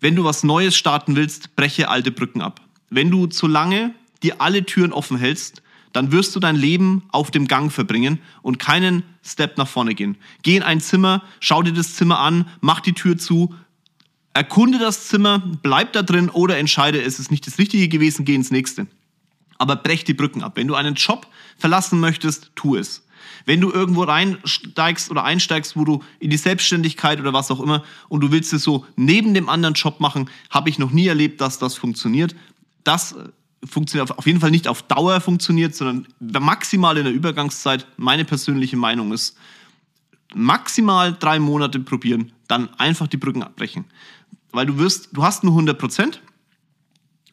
Wenn 0.00 0.16
du 0.16 0.24
was 0.24 0.42
Neues 0.42 0.76
starten 0.76 1.16
willst, 1.16 1.54
breche 1.56 1.88
alte 1.88 2.10
Brücken 2.10 2.40
ab. 2.40 2.60
Wenn 2.88 3.10
du 3.10 3.26
zu 3.26 3.46
lange 3.46 3.94
dir 4.22 4.40
alle 4.40 4.64
Türen 4.64 4.92
offen 4.92 5.18
hältst, 5.18 5.62
dann 5.92 6.12
wirst 6.12 6.34
du 6.34 6.40
dein 6.40 6.56
Leben 6.56 7.02
auf 7.10 7.30
dem 7.30 7.48
Gang 7.48 7.72
verbringen 7.72 8.18
und 8.42 8.58
keinen 8.58 9.02
Step 9.24 9.58
nach 9.58 9.68
vorne 9.68 9.94
gehen. 9.94 10.16
Geh 10.42 10.56
in 10.56 10.62
ein 10.62 10.80
Zimmer, 10.80 11.22
schau 11.40 11.62
dir 11.62 11.72
das 11.72 11.94
Zimmer 11.94 12.20
an, 12.20 12.46
mach 12.60 12.80
die 12.80 12.92
Tür 12.92 13.18
zu, 13.18 13.54
erkunde 14.32 14.78
das 14.78 15.08
Zimmer, 15.08 15.38
bleib 15.62 15.92
da 15.92 16.02
drin 16.02 16.30
oder 16.30 16.58
entscheide, 16.58 17.02
es 17.02 17.18
ist 17.18 17.30
nicht 17.30 17.46
das 17.46 17.58
Richtige 17.58 17.88
gewesen, 17.88 18.24
geh 18.24 18.34
ins 18.34 18.50
nächste 18.50 18.86
aber 19.60 19.76
brech 19.76 20.04
die 20.04 20.14
Brücken 20.14 20.42
ab. 20.42 20.52
Wenn 20.56 20.68
du 20.68 20.74
einen 20.74 20.94
Job 20.94 21.26
verlassen 21.58 22.00
möchtest, 22.00 22.50
tu 22.54 22.76
es. 22.76 23.04
Wenn 23.44 23.60
du 23.60 23.70
irgendwo 23.70 24.02
reinsteigst 24.04 25.10
oder 25.10 25.22
einsteigst, 25.24 25.76
wo 25.76 25.84
du 25.84 26.02
in 26.18 26.30
die 26.30 26.38
Selbstständigkeit 26.38 27.20
oder 27.20 27.34
was 27.34 27.50
auch 27.50 27.60
immer 27.60 27.84
und 28.08 28.22
du 28.22 28.32
willst 28.32 28.54
es 28.54 28.62
so 28.62 28.86
neben 28.96 29.34
dem 29.34 29.50
anderen 29.50 29.74
Job 29.74 30.00
machen, 30.00 30.30
habe 30.48 30.70
ich 30.70 30.78
noch 30.78 30.92
nie 30.92 31.06
erlebt, 31.06 31.42
dass 31.42 31.58
das 31.58 31.74
funktioniert. 31.74 32.34
Das 32.84 33.12
äh, 33.12 33.28
funktioniert 33.66 34.16
auf 34.16 34.26
jeden 34.26 34.40
Fall 34.40 34.50
nicht 34.50 34.66
auf 34.66 34.82
Dauer 34.82 35.20
funktioniert, 35.20 35.74
sondern 35.74 36.08
maximal 36.18 36.96
in 36.96 37.04
der 37.04 37.12
Übergangszeit. 37.12 37.86
Meine 37.98 38.24
persönliche 38.24 38.78
Meinung 38.78 39.12
ist, 39.12 39.36
maximal 40.34 41.12
drei 41.12 41.38
Monate 41.38 41.80
probieren, 41.80 42.32
dann 42.48 42.72
einfach 42.74 43.08
die 43.08 43.18
Brücken 43.18 43.42
abbrechen. 43.42 43.84
Weil 44.52 44.64
du 44.64 44.78
wirst, 44.78 45.10
du 45.12 45.22
hast 45.22 45.44
nur 45.44 45.52
100 45.52 45.78
Prozent 45.78 46.22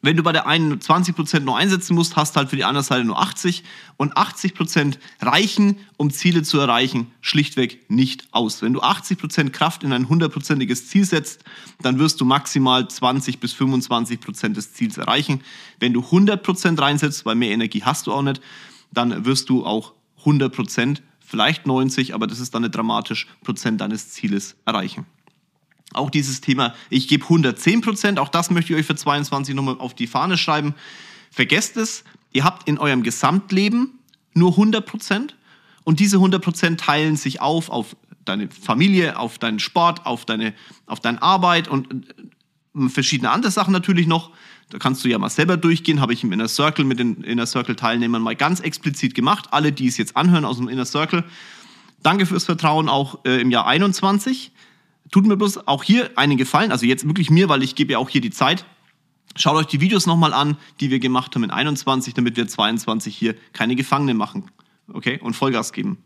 wenn 0.00 0.16
du 0.16 0.22
bei 0.22 0.32
der 0.32 0.46
einen 0.46 0.78
20% 0.78 1.40
nur 1.40 1.56
einsetzen 1.56 1.94
musst, 1.94 2.16
hast 2.16 2.36
halt 2.36 2.50
für 2.50 2.56
die 2.56 2.64
andere 2.64 2.84
Seite 2.84 3.04
nur 3.04 3.18
80 3.18 3.64
und 3.96 4.16
80% 4.16 4.98
reichen, 5.20 5.76
um 5.96 6.10
Ziele 6.10 6.42
zu 6.42 6.58
erreichen, 6.58 7.10
schlichtweg 7.20 7.90
nicht 7.90 8.28
aus. 8.32 8.62
Wenn 8.62 8.72
du 8.72 8.82
80% 8.82 9.50
Kraft 9.50 9.82
in 9.82 9.92
ein 9.92 10.08
hundertprozentiges 10.08 10.88
Ziel 10.88 11.04
setzt, 11.04 11.44
dann 11.82 11.98
wirst 11.98 12.20
du 12.20 12.24
maximal 12.24 12.88
20 12.88 13.40
bis 13.40 13.54
25% 13.54 14.52
des 14.52 14.72
Ziels 14.72 14.98
erreichen. 14.98 15.40
Wenn 15.80 15.92
du 15.92 16.00
100% 16.00 16.80
reinsetzt, 16.80 17.26
weil 17.26 17.34
mehr 17.34 17.50
Energie 17.50 17.82
hast 17.82 18.06
du 18.06 18.12
auch 18.12 18.22
nicht, 18.22 18.40
dann 18.92 19.24
wirst 19.24 19.48
du 19.48 19.66
auch 19.66 19.94
100%, 20.24 20.98
vielleicht 21.20 21.66
90, 21.66 22.14
aber 22.14 22.26
das 22.26 22.40
ist 22.40 22.54
dann 22.54 22.62
nicht 22.62 22.74
dramatisch, 22.74 23.26
Prozent 23.42 23.80
deines 23.80 24.10
Zieles 24.10 24.56
erreichen. 24.64 25.06
Auch 25.94 26.10
dieses 26.10 26.40
Thema, 26.40 26.74
ich 26.90 27.08
gebe 27.08 27.24
110 27.24 27.80
Prozent, 27.80 28.18
auch 28.18 28.28
das 28.28 28.50
möchte 28.50 28.72
ich 28.72 28.78
euch 28.78 28.86
für 28.86 28.96
22 28.96 29.54
nochmal 29.54 29.76
auf 29.78 29.94
die 29.94 30.06
Fahne 30.06 30.36
schreiben. 30.36 30.74
Vergesst 31.30 31.76
es, 31.76 32.04
ihr 32.32 32.44
habt 32.44 32.68
in 32.68 32.78
eurem 32.78 33.02
Gesamtleben 33.02 33.98
nur 34.34 34.50
100 34.50 34.84
Prozent 34.84 35.36
und 35.84 36.00
diese 36.00 36.16
100 36.16 36.42
Prozent 36.42 36.80
teilen 36.80 37.16
sich 37.16 37.40
auf 37.40 37.70
auf 37.70 37.96
deine 38.28 38.48
Familie, 38.50 39.18
auf 39.18 39.38
deinen 39.38 39.58
Sport, 39.58 40.04
auf 40.04 40.24
deine, 40.24 40.54
auf 40.86 41.00
deine 41.00 41.22
Arbeit 41.22 41.68
und 41.68 41.88
verschiedene 42.88 43.30
andere 43.30 43.50
Sachen 43.50 43.72
natürlich 43.72 44.06
noch. 44.06 44.30
Da 44.70 44.78
kannst 44.78 45.02
du 45.04 45.08
ja 45.08 45.18
mal 45.18 45.30
selber 45.30 45.56
durchgehen, 45.56 46.00
habe 46.00 46.12
ich 46.12 46.22
im 46.22 46.32
Inner 46.32 46.48
Circle 46.48 46.84
mit 46.84 46.98
den 46.98 47.22
Inner 47.22 47.46
Circle 47.46 47.74
Teilnehmern 47.74 48.20
mal 48.20 48.36
ganz 48.36 48.60
explizit 48.60 49.14
gemacht. 49.14 49.46
Alle, 49.50 49.72
die 49.72 49.86
es 49.86 49.96
jetzt 49.96 50.16
anhören 50.16 50.44
aus 50.44 50.58
dem 50.58 50.68
Inner 50.68 50.84
Circle, 50.84 51.24
danke 52.02 52.26
fürs 52.26 52.44
Vertrauen 52.44 52.88
auch 52.88 53.24
äh, 53.24 53.40
im 53.40 53.50
Jahr 53.50 53.66
21. 53.66 54.52
Tut 55.10 55.26
mir 55.26 55.36
bloß 55.36 55.66
auch 55.66 55.84
hier 55.84 56.10
einen 56.16 56.36
Gefallen, 56.36 56.72
also 56.72 56.86
jetzt 56.86 57.06
wirklich 57.06 57.30
mir, 57.30 57.48
weil 57.48 57.62
ich 57.62 57.74
gebe 57.74 57.92
ja 57.92 57.98
auch 57.98 58.08
hier 58.08 58.20
die 58.20 58.30
Zeit. 58.30 58.64
Schaut 59.36 59.56
euch 59.56 59.66
die 59.66 59.80
Videos 59.80 60.06
nochmal 60.06 60.34
an, 60.34 60.56
die 60.80 60.90
wir 60.90 60.98
gemacht 60.98 61.34
haben 61.34 61.44
in 61.44 61.50
21, 61.50 62.14
damit 62.14 62.36
wir 62.36 62.48
22 62.48 63.16
hier 63.16 63.34
keine 63.52 63.76
Gefangene 63.76 64.14
machen. 64.14 64.50
Okay? 64.92 65.18
Und 65.22 65.34
Vollgas 65.34 65.72
geben. 65.72 65.98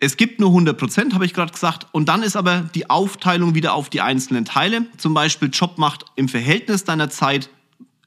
Es 0.00 0.16
gibt 0.16 0.38
nur 0.38 0.50
100 0.50 0.76
Prozent, 0.76 1.14
habe 1.14 1.24
ich 1.24 1.32
gerade 1.32 1.52
gesagt. 1.52 1.86
Und 1.92 2.10
dann 2.10 2.22
ist 2.22 2.36
aber 2.36 2.68
die 2.74 2.90
Aufteilung 2.90 3.54
wieder 3.54 3.74
auf 3.74 3.88
die 3.88 4.02
einzelnen 4.02 4.44
Teile. 4.44 4.86
Zum 4.98 5.14
Beispiel 5.14 5.48
Job 5.50 5.78
macht 5.78 6.04
im 6.14 6.28
Verhältnis 6.28 6.84
deiner 6.84 7.08
Zeit, 7.08 7.48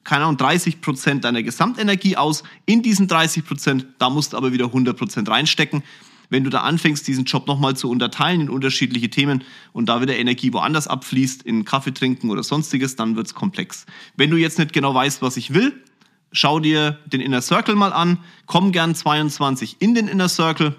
keine 0.04 0.24
Ahnung, 0.24 0.36
30 0.36 0.80
Prozent 0.80 1.24
deiner 1.24 1.42
Gesamtenergie 1.42 2.16
aus. 2.16 2.44
In 2.66 2.82
diesen 2.82 3.08
30 3.08 3.44
Prozent, 3.44 3.86
da 3.98 4.10
musst 4.10 4.32
du 4.32 4.36
aber 4.36 4.52
wieder 4.52 4.66
100 4.66 4.96
Prozent 4.96 5.28
reinstecken. 5.28 5.82
Wenn 6.30 6.44
du 6.44 6.50
da 6.50 6.60
anfängst, 6.60 7.06
diesen 7.08 7.24
Job 7.24 7.46
nochmal 7.46 7.76
zu 7.76 7.90
unterteilen 7.90 8.42
in 8.42 8.50
unterschiedliche 8.50 9.08
Themen 9.08 9.44
und 9.72 9.88
da 9.88 10.00
wieder 10.00 10.16
Energie 10.16 10.52
woanders 10.52 10.86
abfließt, 10.86 11.42
in 11.42 11.64
Kaffee 11.64 11.94
trinken 11.94 12.30
oder 12.30 12.42
sonstiges, 12.42 12.96
dann 12.96 13.16
wird 13.16 13.28
es 13.28 13.34
komplex. 13.34 13.86
Wenn 14.16 14.30
du 14.30 14.36
jetzt 14.36 14.58
nicht 14.58 14.72
genau 14.72 14.94
weißt, 14.94 15.22
was 15.22 15.36
ich 15.36 15.54
will, 15.54 15.72
schau 16.32 16.60
dir 16.60 16.98
den 17.06 17.20
Inner 17.20 17.40
Circle 17.40 17.76
mal 17.76 17.92
an. 17.92 18.18
Komm 18.46 18.72
gern 18.72 18.94
22 18.94 19.76
in 19.78 19.94
den 19.94 20.08
Inner 20.08 20.28
Circle 20.28 20.76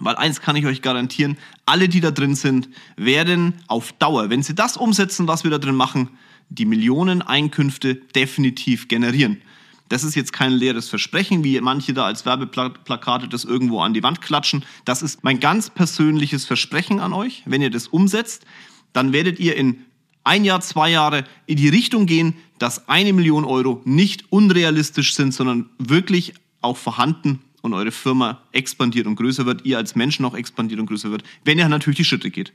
weil 0.00 0.16
eins 0.16 0.40
kann 0.40 0.56
ich 0.56 0.66
euch 0.66 0.82
garantieren, 0.82 1.36
alle, 1.66 1.88
die 1.88 2.00
da 2.00 2.10
drin 2.10 2.34
sind, 2.34 2.68
werden 2.96 3.54
auf 3.66 3.92
Dauer, 3.92 4.30
wenn 4.30 4.42
sie 4.42 4.54
das 4.54 4.76
umsetzen, 4.76 5.26
was 5.26 5.44
wir 5.44 5.50
da 5.50 5.58
drin 5.58 5.74
machen, 5.74 6.10
die 6.48 6.64
Millionen 6.64 7.20
Einkünfte 7.20 7.96
definitiv 7.96 8.88
generieren. 8.88 9.42
Das 9.88 10.04
ist 10.04 10.14
jetzt 10.14 10.32
kein 10.32 10.52
leeres 10.52 10.88
Versprechen, 10.88 11.44
wie 11.44 11.60
manche 11.60 11.94
da 11.94 12.04
als 12.04 12.26
Werbeplakate 12.26 13.28
das 13.28 13.44
irgendwo 13.44 13.80
an 13.80 13.94
die 13.94 14.02
Wand 14.02 14.20
klatschen. 14.20 14.64
Das 14.84 15.02
ist 15.02 15.24
mein 15.24 15.40
ganz 15.40 15.70
persönliches 15.70 16.44
Versprechen 16.44 17.00
an 17.00 17.12
euch. 17.12 17.42
Wenn 17.46 17.62
ihr 17.62 17.70
das 17.70 17.88
umsetzt, 17.88 18.44
dann 18.92 19.12
werdet 19.12 19.38
ihr 19.40 19.56
in 19.56 19.84
ein 20.24 20.44
Jahr, 20.44 20.60
zwei 20.60 20.90
Jahre 20.90 21.24
in 21.46 21.56
die 21.56 21.68
Richtung 21.68 22.06
gehen, 22.06 22.34
dass 22.58 22.88
eine 22.88 23.12
Million 23.12 23.44
Euro 23.44 23.80
nicht 23.84 24.30
unrealistisch 24.30 25.14
sind, 25.14 25.32
sondern 25.32 25.70
wirklich 25.78 26.34
auch 26.60 26.76
vorhanden 26.76 27.40
und 27.62 27.72
eure 27.72 27.92
Firma 27.92 28.42
expandiert 28.52 29.06
und 29.06 29.16
größer 29.16 29.46
wird, 29.46 29.64
ihr 29.64 29.78
als 29.78 29.94
Mensch 29.94 30.20
noch 30.20 30.34
expandiert 30.34 30.80
und 30.80 30.86
größer 30.86 31.10
wird, 31.10 31.22
wenn 31.44 31.58
ihr 31.58 31.68
natürlich 31.68 31.96
die 31.96 32.04
Schritte 32.04 32.30
geht. 32.30 32.52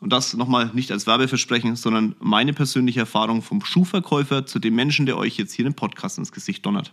Und 0.00 0.12
das 0.12 0.34
nochmal 0.34 0.70
nicht 0.74 0.92
als 0.92 1.06
Werbeversprechen, 1.06 1.74
sondern 1.74 2.14
meine 2.20 2.52
persönliche 2.52 3.00
Erfahrung 3.00 3.42
vom 3.42 3.64
Schuhverkäufer 3.64 4.46
zu 4.46 4.58
dem 4.58 4.74
Menschen, 4.74 5.06
der 5.06 5.16
euch 5.18 5.36
jetzt 5.36 5.52
hier 5.52 5.64
den 5.64 5.74
Podcast 5.74 6.18
ins 6.18 6.30
Gesicht 6.30 6.64
donnert. 6.64 6.92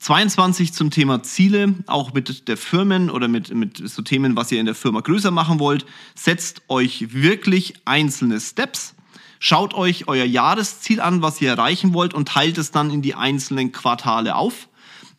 22 0.00 0.72
zum 0.72 0.90
Thema 0.90 1.22
Ziele, 1.22 1.74
auch 1.86 2.14
mit 2.14 2.48
der 2.48 2.56
Firmen 2.56 3.10
oder 3.10 3.28
mit, 3.28 3.52
mit 3.52 3.76
so 3.76 4.02
Themen, 4.02 4.36
was 4.36 4.50
ihr 4.52 4.60
in 4.60 4.66
der 4.66 4.74
Firma 4.74 5.00
größer 5.00 5.30
machen 5.30 5.58
wollt. 5.58 5.86
Setzt 6.14 6.62
euch 6.68 7.12
wirklich 7.12 7.74
einzelne 7.84 8.40
Steps. 8.40 8.94
Schaut 9.40 9.74
euch 9.74 10.08
euer 10.08 10.24
Jahresziel 10.24 11.00
an, 11.00 11.22
was 11.22 11.40
ihr 11.40 11.50
erreichen 11.50 11.94
wollt 11.94 12.14
und 12.14 12.28
teilt 12.28 12.58
es 12.58 12.70
dann 12.70 12.90
in 12.90 13.02
die 13.02 13.14
einzelnen 13.14 13.72
Quartale 13.72 14.36
auf. 14.36 14.68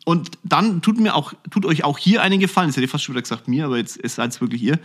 Und 0.06 0.32
dann 0.44 0.82
tut 0.82 1.00
mir 1.00 1.14
auch, 1.14 1.34
tut 1.52 1.66
euch 1.66 1.84
auch 1.84 1.98
hier 1.98 2.22
einen 2.22 2.40
Gefallen. 2.40 2.70
Das 2.70 2.78
hätte 2.78 2.86
ich 2.86 2.92
fast 2.92 3.04
schon 3.04 3.16
wieder 3.16 3.22
gesagt 3.22 3.48
mir, 3.48 3.66
aber 3.66 3.78
jetzt 3.78 4.00
seid 4.10 4.32
es 4.32 4.42
wirklich 4.42 4.64
ihr. 4.64 4.80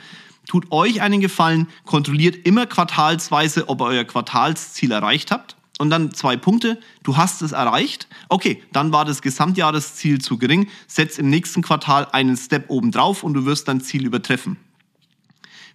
Tut 0.47 0.71
euch 0.71 1.01
einen 1.01 1.21
Gefallen, 1.21 1.69
kontrolliert 1.85 2.47
immer 2.47 2.67
quartalsweise, 2.67 3.69
ob 3.69 3.81
ihr 3.81 3.87
euer 3.87 4.05
Quartalsziel 4.05 4.93
erreicht 4.93 5.31
habt. 5.31 5.57
Und 5.79 5.91
dann 5.91 6.15
zwei 6.15 6.37
Punkte. 6.37 6.79
Du 7.03 7.17
hast 7.17 7.43
es 7.43 7.51
erreicht. 7.51 8.07
Okay, 8.29 8.63
dann 8.73 8.93
war 8.93 9.05
das 9.05 9.23
Gesamtjahresziel 9.23 10.21
zu 10.21 10.39
gering. 10.39 10.69
Setz 10.87 11.19
im 11.19 11.29
nächsten 11.29 11.63
Quartal 11.63 12.07
einen 12.13 12.37
Step 12.37 12.71
oben 12.71 12.93
drauf 12.93 13.25
und 13.25 13.35
du 13.35 13.45
wirst 13.45 13.67
dein 13.67 13.81
Ziel 13.81 14.07
übertreffen. 14.07 14.57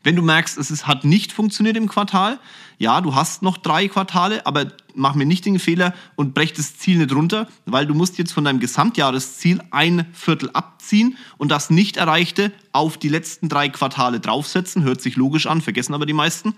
Wenn 0.04 0.16
du 0.16 0.22
merkst, 0.22 0.58
es 0.58 0.72
ist, 0.72 0.88
hat 0.88 1.04
nicht 1.04 1.34
funktioniert 1.34 1.76
im 1.76 1.90
Quartal, 1.90 2.40
ja, 2.78 3.02
du 3.02 3.16
hast 3.16 3.42
noch 3.42 3.58
drei 3.58 3.90
Quartale, 3.90 4.46
aber 4.46 4.72
mach 4.96 5.14
mir 5.14 5.26
nicht 5.26 5.46
den 5.46 5.60
Fehler 5.60 5.94
und 6.16 6.34
brech 6.34 6.54
das 6.54 6.78
Ziel 6.78 6.98
nicht 6.98 7.14
runter, 7.14 7.48
weil 7.66 7.86
du 7.86 7.94
musst 7.94 8.18
jetzt 8.18 8.32
von 8.32 8.46
deinem 8.46 8.62
Gesamtjahresziel 8.62 9.62
ein 9.72 10.06
Viertel 10.14 10.50
abziehen 10.54 11.18
und 11.38 11.52
das 11.52 11.70
nicht 11.70 11.98
erreichte 11.98 12.54
auf 12.72 12.98
die 12.98 13.10
letzten 13.10 13.50
drei 13.50 13.68
Quartale 13.68 14.22
draufsetzen. 14.22 14.84
Hört 14.84 15.02
sich 15.02 15.18
logisch 15.18 15.48
an, 15.48 15.62
vergessen 15.62 15.94
aber 15.94 16.06
die 16.06 16.14
meisten. 16.14 16.54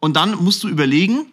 Und 0.00 0.16
dann 0.16 0.36
musst 0.44 0.62
du 0.62 0.68
überlegen, 0.68 1.26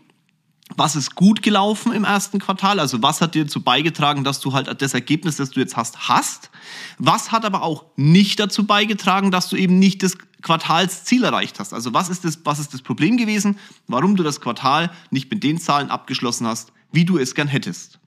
was 0.76 0.96
ist 0.96 1.14
gut 1.16 1.44
gelaufen 1.44 1.94
im 1.94 2.04
ersten 2.04 2.40
Quartal? 2.40 2.80
Also 2.80 3.02
was 3.02 3.22
hat 3.22 3.36
dir 3.36 3.44
dazu 3.44 3.62
beigetragen, 3.62 4.24
dass 4.24 4.40
du 4.40 4.54
halt 4.54 4.82
das 4.82 4.94
Ergebnis, 4.94 5.38
das 5.38 5.52
du 5.52 5.60
jetzt 5.60 5.78
hast, 5.78 6.10
hast? 6.10 6.50
Was 6.98 7.32
hat 7.32 7.46
aber 7.46 7.62
auch 7.62 7.86
nicht 7.96 8.40
dazu 8.40 8.66
beigetragen, 8.66 9.30
dass 9.30 9.48
du 9.50 9.58
eben 9.58 9.78
nicht 9.78 10.02
das 10.02 10.18
Quartalsziel 10.42 11.24
erreicht 11.24 11.60
hast? 11.60 11.74
Also 11.74 11.94
was 11.94 12.10
ist 12.10 12.26
das, 12.26 12.40
was 12.44 12.60
ist 12.60 12.74
das 12.74 12.82
Problem 12.82 13.18
gewesen, 13.18 13.60
warum 13.88 14.16
du 14.16 14.24
das 14.24 14.42
Quartal 14.42 14.92
nicht 15.12 15.30
mit 15.30 15.44
den 15.44 15.60
Zahlen 15.60 15.92
abgeschlossen 15.92 16.48
hast, 16.48 16.72
wie 16.92 17.06
du 17.06 17.20
es 17.20 17.36
gern 17.36 17.48
hättest? 17.48 18.00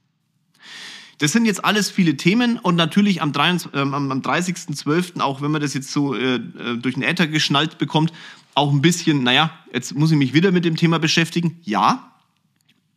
Das 1.19 1.33
sind 1.33 1.45
jetzt 1.45 1.63
alles 1.63 1.89
viele 1.89 2.15
Themen 2.15 2.57
und 2.57 2.75
natürlich 2.75 3.21
am, 3.21 3.33
23, 3.33 3.73
äh, 3.73 3.81
am 3.81 4.09
30.12., 4.09 5.19
auch 5.19 5.41
wenn 5.41 5.51
man 5.51 5.61
das 5.61 5.73
jetzt 5.73 5.91
so 5.91 6.15
äh, 6.15 6.35
äh, 6.35 6.77
durch 6.77 6.95
den 6.95 7.03
Äther 7.03 7.27
geschnallt 7.27 7.77
bekommt, 7.77 8.13
auch 8.55 8.71
ein 8.71 8.81
bisschen, 8.81 9.23
naja, 9.23 9.51
jetzt 9.73 9.95
muss 9.95 10.11
ich 10.11 10.17
mich 10.17 10.33
wieder 10.33 10.51
mit 10.51 10.63
dem 10.65 10.77
Thema 10.77 10.97
beschäftigen. 10.97 11.59
Ja, 11.63 12.08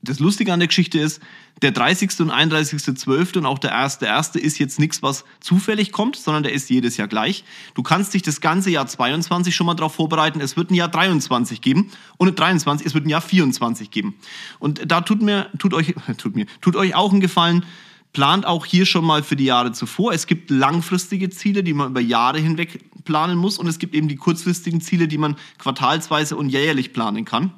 das 0.02 0.18
Lustige 0.18 0.52
an 0.52 0.58
der 0.58 0.66
Geschichte 0.66 0.98
ist, 0.98 1.20
der 1.62 1.70
30. 1.70 2.20
und 2.20 2.30
31.12. 2.32 3.38
und 3.38 3.46
auch 3.46 3.58
der 3.58 3.74
1.1. 3.74 4.36
ist 4.36 4.58
jetzt 4.58 4.80
nichts, 4.80 5.02
was 5.02 5.24
zufällig 5.40 5.92
kommt, 5.92 6.16
sondern 6.16 6.42
der 6.42 6.52
ist 6.52 6.68
jedes 6.70 6.96
Jahr 6.96 7.06
gleich. 7.06 7.44
Du 7.74 7.84
kannst 7.84 8.12
dich 8.12 8.22
das 8.22 8.40
ganze 8.40 8.70
Jahr 8.70 8.86
22 8.86 9.54
schon 9.54 9.66
mal 9.66 9.74
darauf 9.74 9.94
vorbereiten. 9.94 10.40
Es 10.40 10.56
wird 10.56 10.70
ein 10.70 10.74
Jahr 10.74 10.88
23 10.88 11.60
geben 11.60 11.92
und 12.16 12.28
ein 12.28 12.34
23, 12.34 12.86
es 12.86 12.94
wird 12.94 13.06
ein 13.06 13.10
Jahr 13.10 13.20
24 13.20 13.92
geben. 13.92 14.16
Und 14.58 14.90
da 14.90 15.02
tut 15.02 15.22
mir, 15.22 15.50
tut 15.58 15.72
euch, 15.72 15.94
tut 16.18 16.34
mir, 16.34 16.46
tut 16.60 16.74
euch 16.74 16.94
auch 16.96 17.12
einen 17.12 17.20
Gefallen. 17.20 17.64
Plant 18.12 18.44
auch 18.44 18.66
hier 18.66 18.84
schon 18.84 19.06
mal 19.06 19.22
für 19.22 19.36
die 19.36 19.46
Jahre 19.46 19.72
zuvor. 19.72 20.12
Es 20.12 20.26
gibt 20.26 20.50
langfristige 20.50 21.30
Ziele, 21.30 21.62
die 21.62 21.72
man 21.72 21.90
über 21.90 22.00
Jahre 22.00 22.40
hinweg 22.40 22.84
planen 23.04 23.38
muss 23.38 23.56
und 23.56 23.66
es 23.68 23.78
gibt 23.78 23.94
eben 23.94 24.08
die 24.08 24.16
kurzfristigen 24.16 24.82
Ziele, 24.82 25.08
die 25.08 25.16
man 25.16 25.36
quartalsweise 25.58 26.36
und 26.36 26.50
jährlich 26.50 26.92
planen 26.92 27.24
kann. 27.24 27.52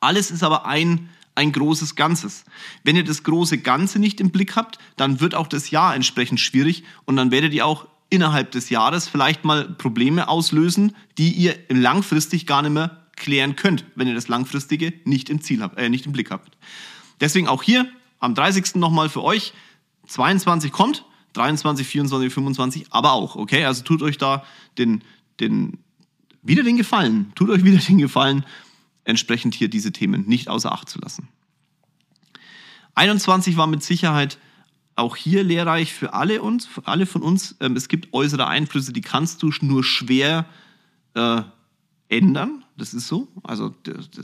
Alles 0.00 0.30
ist 0.30 0.44
aber 0.44 0.66
ein 0.66 1.08
ein 1.34 1.52
großes 1.52 1.94
Ganzes. 1.96 2.44
Wenn 2.84 2.96
ihr 2.96 3.04
das 3.04 3.22
große 3.22 3.58
Ganze 3.58 3.98
nicht 3.98 4.20
im 4.20 4.30
Blick 4.30 4.56
habt, 4.56 4.78
dann 4.96 5.20
wird 5.20 5.34
auch 5.34 5.46
das 5.46 5.70
Jahr 5.70 5.94
entsprechend 5.94 6.40
schwierig 6.40 6.84
und 7.04 7.16
dann 7.16 7.30
werdet 7.30 7.54
ihr 7.54 7.66
auch 7.66 7.86
innerhalb 8.10 8.50
des 8.50 8.68
Jahres 8.68 9.08
vielleicht 9.08 9.44
mal 9.44 9.68
Probleme 9.70 10.28
auslösen, 10.28 10.94
die 11.16 11.32
ihr 11.32 11.56
langfristig 11.68 12.46
gar 12.46 12.62
nicht 12.62 12.72
mehr 12.72 12.98
klären 13.16 13.56
könnt, 13.56 13.84
wenn 13.94 14.08
ihr 14.08 14.14
das 14.14 14.28
langfristige 14.28 14.92
nicht 15.04 15.30
im 15.30 15.40
Ziel 15.40 15.62
habt, 15.62 15.78
äh, 15.78 15.88
nicht 15.88 16.06
im 16.06 16.12
Blick 16.12 16.30
habt. 16.30 16.56
Deswegen 17.20 17.48
auch 17.48 17.62
hier 17.62 17.88
am 18.18 18.34
30. 18.34 18.74
nochmal 18.74 19.08
für 19.08 19.22
euch 19.22 19.52
22 20.08 20.72
kommt, 20.72 21.04
23, 21.34 21.86
24, 21.86 22.32
25, 22.32 22.86
aber 22.90 23.12
auch, 23.12 23.36
okay? 23.36 23.64
Also 23.64 23.82
tut 23.82 24.02
euch 24.02 24.18
da 24.18 24.44
den 24.76 25.02
den 25.40 25.78
wieder 26.42 26.62
den 26.62 26.76
Gefallen, 26.76 27.32
tut 27.34 27.48
euch 27.48 27.64
wieder 27.64 27.78
den 27.78 27.98
Gefallen 27.98 28.44
entsprechend 29.04 29.54
hier 29.54 29.68
diese 29.68 29.92
Themen 29.92 30.26
nicht 30.26 30.48
außer 30.48 30.72
Acht 30.72 30.88
zu 30.88 30.98
lassen. 31.00 31.28
21 32.94 33.56
war 33.56 33.66
mit 33.66 33.82
Sicherheit 33.82 34.38
auch 34.96 35.16
hier 35.16 35.42
lehrreich 35.42 35.92
für 35.92 36.12
alle 36.12 36.42
uns, 36.42 36.66
für 36.66 36.86
alle 36.86 37.06
von 37.06 37.22
uns. 37.22 37.56
Ähm, 37.60 37.76
es 37.76 37.88
gibt 37.88 38.12
äußere 38.12 38.46
Einflüsse, 38.46 38.92
die 38.92 39.00
kannst 39.00 39.42
du 39.42 39.50
nur 39.62 39.82
schwer 39.84 40.46
äh, 41.14 41.42
ändern. 42.08 42.64
Das 42.76 42.94
ist 42.94 43.08
so. 43.08 43.28
Also 43.42 43.74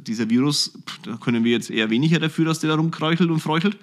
dieser 0.06 0.30
Virus, 0.30 0.78
da 1.02 1.16
können 1.16 1.44
wir 1.44 1.52
jetzt 1.52 1.70
eher 1.70 1.90
weniger 1.90 2.18
dafür, 2.18 2.44
dass 2.44 2.60
der 2.60 2.70
da 2.70 2.76
rumkräuchelt 2.76 3.30
und 3.30 3.40
freuchelt. 3.40 3.78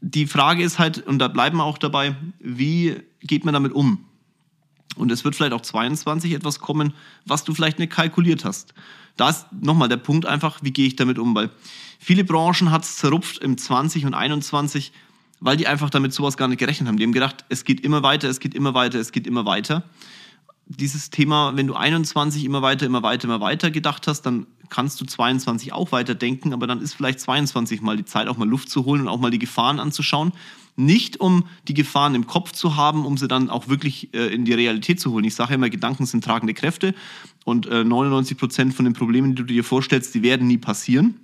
Die 0.00 0.26
Frage 0.26 0.62
ist 0.62 0.78
halt, 0.78 1.06
und 1.06 1.18
da 1.18 1.28
bleiben 1.28 1.58
wir 1.58 1.64
auch 1.64 1.78
dabei, 1.78 2.16
wie 2.38 2.96
geht 3.20 3.44
man 3.44 3.52
damit 3.52 3.72
um? 3.72 4.04
Und 4.96 5.12
es 5.12 5.24
wird 5.24 5.36
vielleicht 5.36 5.52
auch 5.52 5.60
22 5.60 6.32
etwas 6.32 6.60
kommen, 6.60 6.94
was 7.24 7.44
du 7.44 7.54
vielleicht 7.54 7.78
nicht 7.78 7.92
kalkuliert 7.92 8.44
hast. 8.44 8.74
Da 9.16 9.30
ist 9.30 9.46
nochmal 9.52 9.88
der 9.88 9.96
Punkt 9.96 10.26
einfach, 10.26 10.60
wie 10.62 10.72
gehe 10.72 10.86
ich 10.86 10.96
damit 10.96 11.18
um? 11.18 11.34
Weil 11.34 11.50
viele 11.98 12.24
Branchen 12.24 12.70
hat 12.70 12.84
es 12.84 12.96
zerrupft 12.96 13.38
im 13.38 13.56
20 13.56 14.06
und 14.06 14.14
21, 14.14 14.92
weil 15.40 15.56
die 15.56 15.66
einfach 15.66 15.90
damit 15.90 16.12
sowas 16.12 16.36
gar 16.36 16.48
nicht 16.48 16.58
gerechnet 16.58 16.88
haben. 16.88 16.96
Die 16.96 17.04
haben 17.04 17.12
gedacht, 17.12 17.44
es 17.48 17.64
geht 17.64 17.80
immer 17.80 18.02
weiter, 18.02 18.28
es 18.28 18.40
geht 18.40 18.54
immer 18.54 18.74
weiter, 18.74 18.98
es 18.98 19.12
geht 19.12 19.26
immer 19.26 19.44
weiter. 19.44 19.84
Dieses 20.66 21.10
Thema, 21.10 21.56
wenn 21.56 21.66
du 21.66 21.74
21 21.74 22.44
immer 22.44 22.62
weiter, 22.62 22.86
immer 22.86 23.02
weiter, 23.02 23.24
immer 23.24 23.40
weiter 23.40 23.70
gedacht 23.70 24.06
hast, 24.06 24.22
dann 24.22 24.46
kannst 24.68 25.00
du 25.00 25.04
22 25.04 25.72
auch 25.72 25.92
weiter 25.92 26.14
denken, 26.14 26.52
aber 26.52 26.66
dann 26.66 26.80
ist 26.80 26.94
vielleicht 26.94 27.20
22 27.20 27.80
mal 27.80 27.96
die 27.96 28.04
Zeit, 28.04 28.28
auch 28.28 28.36
mal 28.36 28.48
Luft 28.48 28.70
zu 28.70 28.84
holen 28.84 29.02
und 29.02 29.08
auch 29.08 29.18
mal 29.18 29.30
die 29.30 29.38
Gefahren 29.38 29.80
anzuschauen. 29.80 30.32
Nicht 30.80 31.20
um 31.20 31.44
die 31.68 31.74
Gefahren 31.74 32.14
im 32.14 32.26
Kopf 32.26 32.52
zu 32.52 32.76
haben, 32.76 33.04
um 33.04 33.16
sie 33.16 33.28
dann 33.28 33.50
auch 33.50 33.68
wirklich 33.68 34.14
äh, 34.14 34.34
in 34.34 34.44
die 34.44 34.54
Realität 34.54 35.00
zu 35.00 35.12
holen. 35.12 35.24
Ich 35.24 35.34
sage 35.34 35.54
immer, 35.54 35.70
Gedanken 35.70 36.06
sind 36.06 36.24
tragende 36.24 36.54
Kräfte 36.54 36.94
und 37.44 37.66
äh, 37.66 37.84
99 37.84 38.38
Prozent 38.38 38.74
von 38.74 38.84
den 38.84 38.94
Problemen, 38.94 39.34
die 39.34 39.42
du 39.42 39.44
dir 39.44 39.64
vorstellst, 39.64 40.14
die 40.14 40.22
werden 40.22 40.46
nie 40.46 40.58
passieren. 40.58 41.16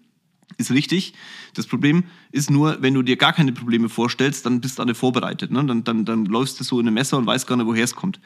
Ist 0.59 0.71
richtig. 0.71 1.13
Das 1.55 1.67
Problem 1.67 2.05
ist 2.33 2.51
nur, 2.51 2.81
wenn 2.81 2.95
du 2.95 3.03
dir 3.03 3.17
gar 3.17 3.33
keine 3.33 3.53
Probleme 3.53 3.89
vorstellst, 3.89 4.47
dann 4.47 4.61
bist 4.61 4.79
du 4.79 4.83
alle 4.83 4.95
vorbereitet. 4.95 5.51
Ne? 5.51 5.65
Dann, 5.65 5.85
dann, 5.85 6.05
dann 6.05 6.25
läufst 6.25 6.61
du 6.61 6.65
so 6.65 6.81
in 6.81 6.89
ein 6.89 6.95
Messer 6.95 7.19
und 7.19 7.27
weißt 7.27 7.47
gar 7.47 7.57
nicht, 7.57 7.67
woher 7.67 7.85
es 7.85 7.95
kommt. 7.95 8.21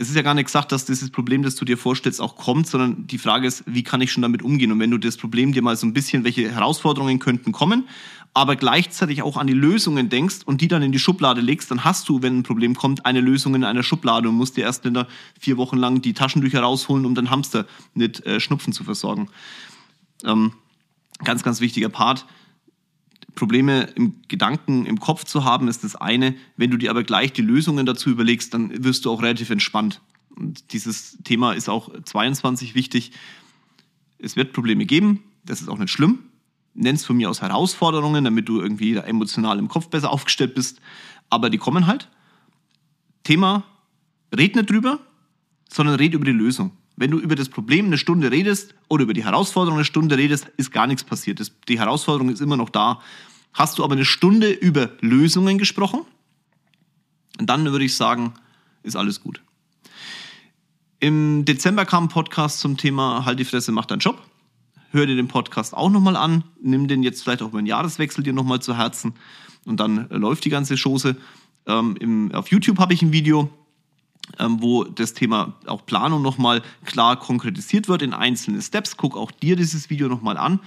Es 0.00 0.08
ist 0.08 0.14
ja 0.14 0.22
gar 0.22 0.34
nicht 0.34 0.44
gesagt, 0.44 0.70
dass 0.70 0.84
dieses 0.84 1.10
Problem, 1.10 1.42
das 1.42 1.56
du 1.56 1.64
dir 1.64 1.76
vorstellst, 1.76 2.20
auch 2.20 2.36
kommt, 2.36 2.68
sondern 2.68 3.08
die 3.08 3.18
Frage 3.18 3.48
ist, 3.48 3.64
wie 3.66 3.82
kann 3.82 4.00
ich 4.00 4.12
schon 4.12 4.22
damit 4.22 4.42
umgehen? 4.42 4.70
Und 4.70 4.78
wenn 4.78 4.92
du 4.92 4.98
das 4.98 5.16
Problem 5.16 5.52
dir 5.52 5.60
mal 5.60 5.76
so 5.76 5.88
ein 5.88 5.92
bisschen, 5.92 6.22
welche 6.22 6.52
Herausforderungen 6.52 7.18
könnten 7.18 7.50
kommen, 7.50 7.88
aber 8.34 8.56
gleichzeitig 8.56 9.22
auch 9.22 9.36
an 9.36 9.46
die 9.46 9.52
Lösungen 9.52 10.08
denkst 10.08 10.38
und 10.44 10.60
die 10.60 10.68
dann 10.68 10.82
in 10.82 10.92
die 10.92 10.98
Schublade 10.98 11.40
legst, 11.40 11.70
dann 11.70 11.84
hast 11.84 12.08
du, 12.08 12.22
wenn 12.22 12.38
ein 12.38 12.42
Problem 12.42 12.74
kommt, 12.74 13.04
eine 13.04 13.20
Lösung 13.20 13.54
in 13.54 13.64
einer 13.64 13.82
Schublade 13.82 14.28
und 14.28 14.36
musst 14.36 14.56
dir 14.56 14.62
erst 14.62 14.86
in 14.86 15.04
vier 15.38 15.56
Wochen 15.56 15.76
lang 15.76 16.02
die 16.02 16.12
Taschentücher 16.12 16.60
rausholen, 16.60 17.04
um 17.04 17.14
den 17.14 17.30
Hamster 17.30 17.66
mit 17.94 18.24
äh, 18.26 18.40
Schnupfen 18.40 18.72
zu 18.72 18.84
versorgen. 18.84 19.28
Ähm, 20.24 20.52
ganz, 21.24 21.42
ganz 21.42 21.60
wichtiger 21.60 21.88
Part. 21.88 22.26
Probleme 23.34 23.82
im 23.94 24.16
Gedanken, 24.28 24.86
im 24.86 25.00
Kopf 25.00 25.24
zu 25.24 25.44
haben, 25.44 25.68
ist 25.68 25.84
das 25.84 25.96
eine. 25.96 26.34
Wenn 26.56 26.70
du 26.70 26.76
dir 26.76 26.90
aber 26.90 27.04
gleich 27.04 27.32
die 27.32 27.42
Lösungen 27.42 27.86
dazu 27.86 28.10
überlegst, 28.10 28.52
dann 28.52 28.84
wirst 28.84 29.04
du 29.04 29.10
auch 29.10 29.22
relativ 29.22 29.50
entspannt. 29.50 30.00
Und 30.34 30.72
dieses 30.72 31.18
Thema 31.24 31.52
ist 31.52 31.68
auch 31.68 31.90
22 32.02 32.74
wichtig. 32.74 33.12
Es 34.18 34.36
wird 34.36 34.52
Probleme 34.52 34.86
geben, 34.86 35.22
das 35.44 35.60
ist 35.60 35.68
auch 35.68 35.78
nicht 35.78 35.90
schlimm 35.90 36.27
nennst 36.78 37.06
von 37.06 37.16
mir 37.16 37.28
aus 37.28 37.42
Herausforderungen, 37.42 38.24
damit 38.24 38.48
du 38.48 38.60
irgendwie 38.60 38.96
emotional 38.96 39.58
im 39.58 39.68
Kopf 39.68 39.88
besser 39.88 40.10
aufgestellt 40.10 40.54
bist. 40.54 40.80
Aber 41.28 41.50
die 41.50 41.58
kommen 41.58 41.86
halt. 41.86 42.08
Thema, 43.24 43.64
red 44.34 44.56
nicht 44.56 44.70
drüber, 44.70 45.00
sondern 45.68 45.96
red 45.96 46.14
über 46.14 46.24
die 46.24 46.32
Lösung. 46.32 46.70
Wenn 46.96 47.10
du 47.10 47.18
über 47.18 47.34
das 47.34 47.48
Problem 47.48 47.86
eine 47.86 47.98
Stunde 47.98 48.30
redest 48.30 48.74
oder 48.88 49.04
über 49.04 49.12
die 49.12 49.24
Herausforderung 49.24 49.78
eine 49.78 49.84
Stunde 49.84 50.16
redest, 50.16 50.50
ist 50.56 50.72
gar 50.72 50.86
nichts 50.86 51.04
passiert. 51.04 51.40
Die 51.68 51.78
Herausforderung 51.78 52.30
ist 52.30 52.40
immer 52.40 52.56
noch 52.56 52.70
da. 52.70 53.00
Hast 53.52 53.78
du 53.78 53.84
aber 53.84 53.94
eine 53.94 54.04
Stunde 54.04 54.50
über 54.50 54.90
Lösungen 55.00 55.58
gesprochen, 55.58 56.00
dann 57.38 57.64
würde 57.66 57.84
ich 57.84 57.96
sagen, 57.96 58.34
ist 58.82 58.96
alles 58.96 59.20
gut. 59.20 59.40
Im 61.00 61.44
Dezember 61.44 61.84
kam 61.84 62.04
ein 62.04 62.08
Podcast 62.08 62.60
zum 62.60 62.76
Thema 62.76 63.24
Halt 63.24 63.38
die 63.38 63.44
Fresse, 63.44 63.70
mach 63.70 63.86
deinen 63.86 64.00
Job 64.00 64.20
hör 64.90 65.06
dir 65.06 65.16
den 65.16 65.28
Podcast 65.28 65.74
auch 65.74 65.90
nochmal 65.90 66.16
an, 66.16 66.44
nimm 66.60 66.88
den 66.88 67.02
jetzt 67.02 67.22
vielleicht 67.22 67.42
auch 67.42 67.48
über 67.48 67.60
den 67.60 67.66
Jahreswechsel 67.66 68.24
dir 68.24 68.32
nochmal 68.32 68.60
zu 68.60 68.76
Herzen 68.76 69.14
und 69.64 69.78
dann 69.80 70.10
äh, 70.10 70.16
läuft 70.16 70.44
die 70.44 70.50
ganze 70.50 70.76
Chose. 70.76 71.16
Ähm, 71.66 71.96
im, 72.00 72.32
auf 72.32 72.48
YouTube 72.48 72.78
habe 72.78 72.94
ich 72.94 73.02
ein 73.02 73.12
Video, 73.12 73.50
ähm, 74.38 74.60
wo 74.60 74.84
das 74.84 75.14
Thema 75.14 75.54
auch 75.66 75.84
Planung 75.86 76.22
nochmal 76.22 76.62
klar 76.84 77.18
konkretisiert 77.18 77.88
wird 77.88 78.02
in 78.02 78.14
einzelnen 78.14 78.62
Steps. 78.62 78.96
Guck 78.96 79.16
auch 79.16 79.30
dir 79.30 79.56
dieses 79.56 79.90
Video 79.90 80.08
nochmal 80.08 80.36
an 80.36 80.60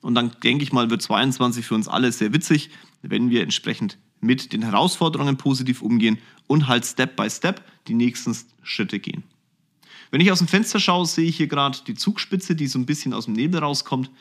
und 0.00 0.14
dann 0.14 0.32
denke 0.42 0.62
ich 0.62 0.72
mal, 0.72 0.90
wird 0.90 1.02
22 1.02 1.66
für 1.66 1.74
uns 1.74 1.88
alle 1.88 2.12
sehr 2.12 2.32
witzig, 2.32 2.70
wenn 3.02 3.30
wir 3.30 3.42
entsprechend 3.42 3.98
mit 4.20 4.52
den 4.52 4.62
Herausforderungen 4.62 5.36
positiv 5.36 5.82
umgehen 5.82 6.18
und 6.46 6.68
halt 6.68 6.86
Step 6.86 7.16
by 7.16 7.28
Step 7.28 7.62
die 7.88 7.94
nächsten 7.94 8.36
Schritte 8.62 8.98
gehen. 8.98 9.24
Wenn 10.14 10.20
ich 10.20 10.30
aus 10.30 10.38
dem 10.38 10.46
Fenster 10.46 10.78
schaue, 10.78 11.06
sehe 11.06 11.26
ich 11.26 11.38
hier 11.38 11.48
gerade 11.48 11.76
die 11.88 11.96
Zugspitze, 11.96 12.54
die 12.54 12.68
so 12.68 12.78
ein 12.78 12.86
bisschen 12.86 13.12
aus 13.12 13.24
dem 13.24 13.34
Nebel 13.34 13.58
rauskommt. 13.58 14.12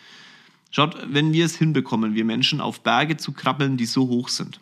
Schaut, 0.71 0.97
wenn 1.07 1.33
wir 1.33 1.45
es 1.45 1.55
hinbekommen, 1.55 2.15
wir 2.15 2.25
Menschen 2.25 2.61
auf 2.61 2.81
Berge 2.81 3.17
zu 3.17 3.31
krabbeln, 3.31 3.77
die 3.77 3.85
so 3.85 4.07
hoch 4.07 4.29
sind, 4.29 4.59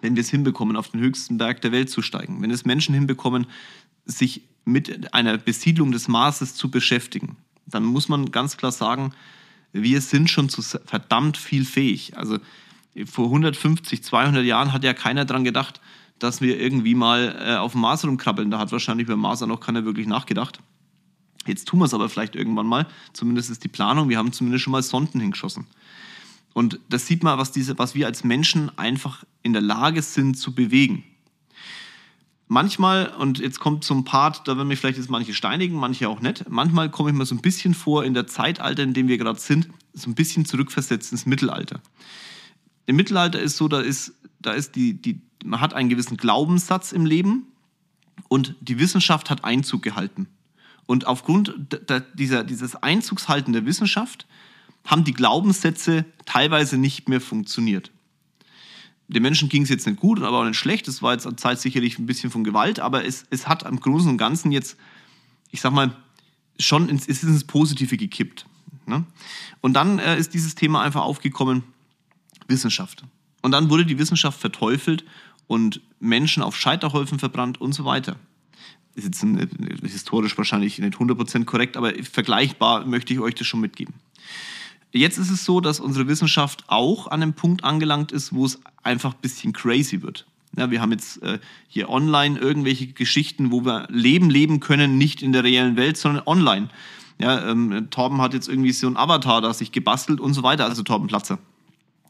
wenn 0.00 0.14
wir 0.14 0.20
es 0.20 0.30
hinbekommen, 0.30 0.76
auf 0.76 0.90
den 0.90 1.00
höchsten 1.00 1.38
Berg 1.38 1.60
der 1.62 1.72
Welt 1.72 1.90
zu 1.90 2.02
steigen, 2.02 2.40
wenn 2.40 2.52
es 2.52 2.64
Menschen 2.64 2.94
hinbekommen, 2.94 3.48
sich 4.04 4.42
mit 4.64 5.12
einer 5.12 5.38
Besiedlung 5.38 5.90
des 5.90 6.06
Marses 6.06 6.54
zu 6.54 6.70
beschäftigen, 6.70 7.36
dann 7.66 7.82
muss 7.82 8.08
man 8.08 8.30
ganz 8.30 8.56
klar 8.56 8.70
sagen, 8.70 9.14
wir 9.72 10.00
sind 10.00 10.30
schon 10.30 10.48
zu 10.48 10.62
verdammt 10.62 11.36
viel 11.36 11.64
fähig. 11.64 12.16
Also 12.16 12.38
vor 13.06 13.24
150, 13.24 14.04
200 14.04 14.44
Jahren 14.44 14.72
hat 14.72 14.84
ja 14.84 14.94
keiner 14.94 15.24
daran 15.24 15.42
gedacht, 15.42 15.80
dass 16.22 16.40
wir 16.40 16.60
irgendwie 16.60 16.94
mal 16.94 17.36
äh, 17.40 17.56
auf 17.56 17.72
dem 17.72 17.80
Mars 17.80 18.04
rumkrabbeln. 18.04 18.50
Da 18.50 18.58
hat 18.58 18.72
wahrscheinlich 18.72 19.06
beim 19.06 19.20
Mars 19.20 19.40
noch 19.40 19.60
keiner 19.60 19.84
wirklich 19.84 20.06
nachgedacht. 20.06 20.60
Jetzt 21.46 21.66
tun 21.66 21.80
wir 21.80 21.86
es 21.86 21.94
aber 21.94 22.08
vielleicht 22.08 22.36
irgendwann 22.36 22.66
mal. 22.66 22.86
Zumindest 23.12 23.50
ist 23.50 23.64
die 23.64 23.68
Planung. 23.68 24.08
Wir 24.08 24.18
haben 24.18 24.32
zumindest 24.32 24.64
schon 24.64 24.72
mal 24.72 24.82
Sonden 24.82 25.20
hingeschossen. 25.20 25.66
Und 26.52 26.78
das 26.88 27.06
sieht 27.06 27.22
man, 27.22 27.38
was, 27.38 27.50
diese, 27.50 27.78
was 27.78 27.94
wir 27.94 28.06
als 28.06 28.24
Menschen 28.24 28.76
einfach 28.78 29.24
in 29.42 29.52
der 29.52 29.62
Lage 29.62 30.02
sind 30.02 30.38
zu 30.38 30.54
bewegen. 30.54 31.04
Manchmal, 32.46 33.08
und 33.08 33.38
jetzt 33.38 33.60
kommt 33.60 33.82
so 33.82 33.94
ein 33.94 34.04
Part, 34.04 34.46
da 34.46 34.56
werden 34.56 34.68
mich 34.68 34.78
vielleicht 34.78 34.98
jetzt 34.98 35.08
manche 35.08 35.32
steinigen, 35.32 35.74
manche 35.74 36.08
auch 36.08 36.20
nicht. 36.20 36.48
Manchmal 36.50 36.90
komme 36.90 37.10
ich 37.10 37.16
mir 37.16 37.24
so 37.24 37.34
ein 37.34 37.40
bisschen 37.40 37.72
vor, 37.72 38.04
in 38.04 38.12
der 38.12 38.26
Zeitalter, 38.26 38.82
in 38.82 38.92
dem 38.92 39.08
wir 39.08 39.16
gerade 39.16 39.40
sind, 39.40 39.70
so 39.94 40.10
ein 40.10 40.14
bisschen 40.14 40.44
zurückversetzt 40.44 41.12
ins 41.12 41.24
Mittelalter. 41.24 41.80
Im 42.84 42.96
Mittelalter 42.96 43.40
ist 43.40 43.56
so, 43.56 43.68
da 43.68 43.80
ist, 43.80 44.12
da 44.42 44.52
ist 44.52 44.76
die, 44.76 44.94
die, 44.94 45.20
man 45.44 45.60
hat 45.60 45.74
einen 45.74 45.88
gewissen 45.88 46.16
Glaubenssatz 46.16 46.92
im 46.92 47.06
Leben 47.06 47.46
und 48.28 48.54
die 48.60 48.78
Wissenschaft 48.78 49.30
hat 49.30 49.44
Einzug 49.44 49.82
gehalten. 49.82 50.28
Und 50.86 51.06
aufgrund 51.06 51.54
dieser, 52.14 52.44
dieses 52.44 52.76
Einzugshalten 52.76 53.52
der 53.52 53.64
Wissenschaft 53.64 54.26
haben 54.84 55.04
die 55.04 55.14
Glaubenssätze 55.14 56.04
teilweise 56.26 56.76
nicht 56.76 57.08
mehr 57.08 57.20
funktioniert. 57.20 57.90
Den 59.08 59.22
Menschen 59.22 59.48
ging 59.48 59.62
es 59.62 59.68
jetzt 59.68 59.86
nicht 59.86 60.00
gut, 60.00 60.22
aber 60.22 60.40
auch 60.40 60.44
nicht 60.44 60.56
schlecht. 60.56 60.88
Es 60.88 61.02
war 61.02 61.12
jetzt 61.12 61.26
an 61.26 61.36
Zeit 61.36 61.60
sicherlich 61.60 61.98
ein 61.98 62.06
bisschen 62.06 62.30
von 62.30 62.44
Gewalt, 62.44 62.80
aber 62.80 63.04
es, 63.04 63.26
es 63.30 63.46
hat 63.46 63.64
am 63.66 63.78
Großen 63.78 64.10
und 64.10 64.18
Ganzen 64.18 64.52
jetzt, 64.52 64.76
ich 65.50 65.60
sag 65.60 65.72
mal, 65.72 65.96
schon 66.58 66.88
ins, 66.88 67.06
ist 67.06 67.22
ins 67.22 67.44
Positive 67.44 67.96
gekippt. 67.96 68.46
Ne? 68.86 69.04
Und 69.60 69.74
dann 69.74 69.98
äh, 69.98 70.18
ist 70.18 70.34
dieses 70.34 70.54
Thema 70.54 70.82
einfach 70.82 71.02
aufgekommen, 71.02 71.62
Wissenschaft. 72.48 73.04
Und 73.42 73.52
dann 73.52 73.70
wurde 73.70 73.84
die 73.84 73.98
Wissenschaft 73.98 74.40
verteufelt 74.40 75.04
und 75.46 75.80
Menschen 76.00 76.42
auf 76.42 76.56
Scheiterhäufen 76.56 77.18
verbrannt 77.18 77.60
und 77.60 77.72
so 77.74 77.84
weiter. 77.84 78.16
Ist 78.94 79.04
jetzt 79.04 79.22
ein, 79.22 79.48
historisch 79.82 80.36
wahrscheinlich 80.36 80.78
nicht 80.78 80.98
100% 80.98 81.44
korrekt, 81.44 81.76
aber 81.76 81.92
vergleichbar 82.02 82.86
möchte 82.86 83.12
ich 83.12 83.20
euch 83.20 83.34
das 83.34 83.46
schon 83.46 83.60
mitgeben. 83.60 83.94
Jetzt 84.92 85.16
ist 85.16 85.30
es 85.30 85.44
so, 85.44 85.60
dass 85.60 85.80
unsere 85.80 86.06
Wissenschaft 86.06 86.64
auch 86.66 87.06
an 87.06 87.22
einem 87.22 87.32
Punkt 87.32 87.64
angelangt 87.64 88.12
ist, 88.12 88.34
wo 88.34 88.44
es 88.44 88.60
einfach 88.82 89.14
ein 89.14 89.20
bisschen 89.22 89.54
crazy 89.54 90.02
wird. 90.02 90.26
Ja, 90.56 90.70
wir 90.70 90.82
haben 90.82 90.92
jetzt 90.92 91.22
äh, 91.22 91.38
hier 91.68 91.88
online 91.88 92.38
irgendwelche 92.38 92.88
Geschichten, 92.88 93.50
wo 93.50 93.64
wir 93.64 93.88
Leben 93.90 94.28
leben 94.28 94.60
können, 94.60 94.98
nicht 94.98 95.22
in 95.22 95.32
der 95.32 95.44
reellen 95.44 95.76
Welt, 95.76 95.96
sondern 95.96 96.26
online. 96.26 96.68
Ja, 97.18 97.48
ähm, 97.48 97.88
Torben 97.90 98.20
hat 98.20 98.34
jetzt 98.34 98.48
irgendwie 98.48 98.72
so 98.72 98.86
ein 98.86 98.98
Avatar, 98.98 99.40
das 99.40 99.58
sich 99.58 99.72
gebastelt 99.72 100.20
und 100.20 100.34
so 100.34 100.42
weiter, 100.42 100.66
also 100.66 100.82
Torben 100.82 101.06
Platzer. 101.06 101.38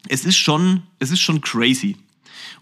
Es 0.08 0.24
ist 0.24 0.36
schon, 0.36 0.82
es 0.98 1.10
ist 1.10 1.20
schon 1.20 1.40
crazy. 1.40 1.96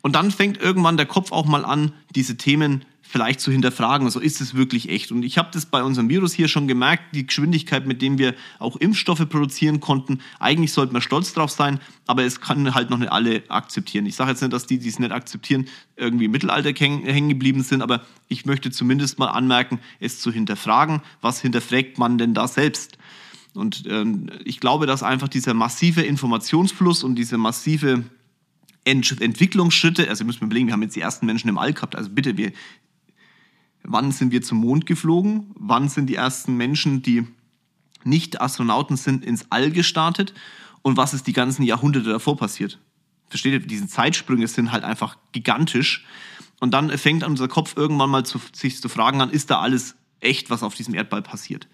Und 0.02 0.14
dann 0.14 0.30
fängt 0.30 0.58
irgendwann 0.58 0.96
der 0.96 1.06
Kopf 1.06 1.32
auch 1.32 1.46
mal 1.46 1.64
an, 1.64 1.92
diese 2.14 2.36
Themen 2.36 2.84
vielleicht 3.10 3.40
zu 3.40 3.50
hinterfragen. 3.50 4.06
Also 4.06 4.20
ist 4.20 4.40
es 4.40 4.54
wirklich 4.54 4.88
echt? 4.88 5.10
Und 5.10 5.24
ich 5.24 5.36
habe 5.36 5.50
das 5.52 5.66
bei 5.66 5.82
unserem 5.82 6.08
Virus 6.08 6.32
hier 6.32 6.46
schon 6.46 6.68
gemerkt, 6.68 7.14
die 7.14 7.26
Geschwindigkeit, 7.26 7.86
mit 7.86 8.02
dem 8.02 8.18
wir 8.18 8.34
auch 8.60 8.76
Impfstoffe 8.76 9.28
produzieren 9.28 9.80
konnten. 9.80 10.20
Eigentlich 10.38 10.72
sollten 10.72 10.94
wir 10.94 11.00
stolz 11.00 11.34
drauf 11.34 11.50
sein, 11.50 11.80
aber 12.06 12.22
es 12.22 12.40
kann 12.40 12.72
halt 12.74 12.88
noch 12.88 12.98
nicht 12.98 13.10
alle 13.10 13.42
akzeptieren. 13.48 14.06
Ich 14.06 14.14
sage 14.14 14.30
jetzt 14.30 14.42
nicht, 14.42 14.52
dass 14.52 14.66
die, 14.66 14.78
die 14.78 14.88
es 14.88 15.00
nicht 15.00 15.10
akzeptieren, 15.10 15.66
irgendwie 15.96 16.26
im 16.26 16.30
Mittelalter 16.30 16.70
hängen 16.70 17.28
geblieben 17.28 17.62
sind, 17.62 17.82
aber 17.82 18.06
ich 18.28 18.46
möchte 18.46 18.70
zumindest 18.70 19.18
mal 19.18 19.28
anmerken, 19.28 19.80
es 19.98 20.20
zu 20.20 20.30
hinterfragen. 20.30 21.02
Was 21.20 21.40
hinterfragt 21.40 21.98
man 21.98 22.16
denn 22.16 22.32
da 22.32 22.46
selbst? 22.46 22.96
Und 23.54 23.84
ähm, 23.88 24.30
ich 24.44 24.60
glaube, 24.60 24.86
dass 24.86 25.02
einfach 25.02 25.28
dieser 25.28 25.54
massive 25.54 26.02
Informationsfluss 26.02 27.02
und 27.04 27.16
diese 27.16 27.38
massive 27.38 28.04
Ent 28.84 29.20
Entwicklungsschritte, 29.20 30.08
also 30.08 30.24
müssen 30.24 30.40
wir 30.40 30.46
überlegen, 30.46 30.68
wir 30.68 30.72
haben 30.72 30.82
jetzt 30.82 30.96
die 30.96 31.00
ersten 31.00 31.26
Menschen 31.26 31.48
im 31.48 31.58
All 31.58 31.72
gehabt, 31.72 31.96
also 31.96 32.10
bitte, 32.10 32.36
wir, 32.36 32.52
wann 33.82 34.12
sind 34.12 34.32
wir 34.32 34.42
zum 34.42 34.58
Mond 34.58 34.86
geflogen? 34.86 35.50
Wann 35.54 35.88
sind 35.88 36.06
die 36.06 36.14
ersten 36.14 36.56
Menschen, 36.56 37.02
die 37.02 37.26
nicht 38.04 38.40
Astronauten 38.40 38.96
sind, 38.96 39.24
ins 39.24 39.46
All 39.50 39.70
gestartet? 39.70 40.32
Und 40.82 40.96
was 40.96 41.12
ist 41.12 41.26
die 41.26 41.32
ganzen 41.32 41.62
Jahrhunderte 41.62 42.08
davor 42.08 42.36
passiert? 42.36 42.78
Versteht 43.28 43.52
ihr? 43.52 43.60
Diese 43.60 43.86
Zeitsprünge 43.86 44.48
sind 44.48 44.72
halt 44.72 44.84
einfach 44.84 45.16
gigantisch. 45.32 46.06
Und 46.58 46.72
dann 46.72 46.90
fängt 46.98 47.24
unser 47.24 47.48
Kopf 47.48 47.76
irgendwann 47.76 48.10
mal 48.10 48.24
zu, 48.24 48.40
sich 48.52 48.80
zu 48.80 48.88
fragen 48.88 49.20
an, 49.20 49.30
ist 49.30 49.50
da 49.50 49.60
alles 49.60 49.96
echt, 50.20 50.50
was 50.50 50.62
auf 50.62 50.74
diesem 50.74 50.94
Erdball 50.94 51.22
passiert? 51.22 51.68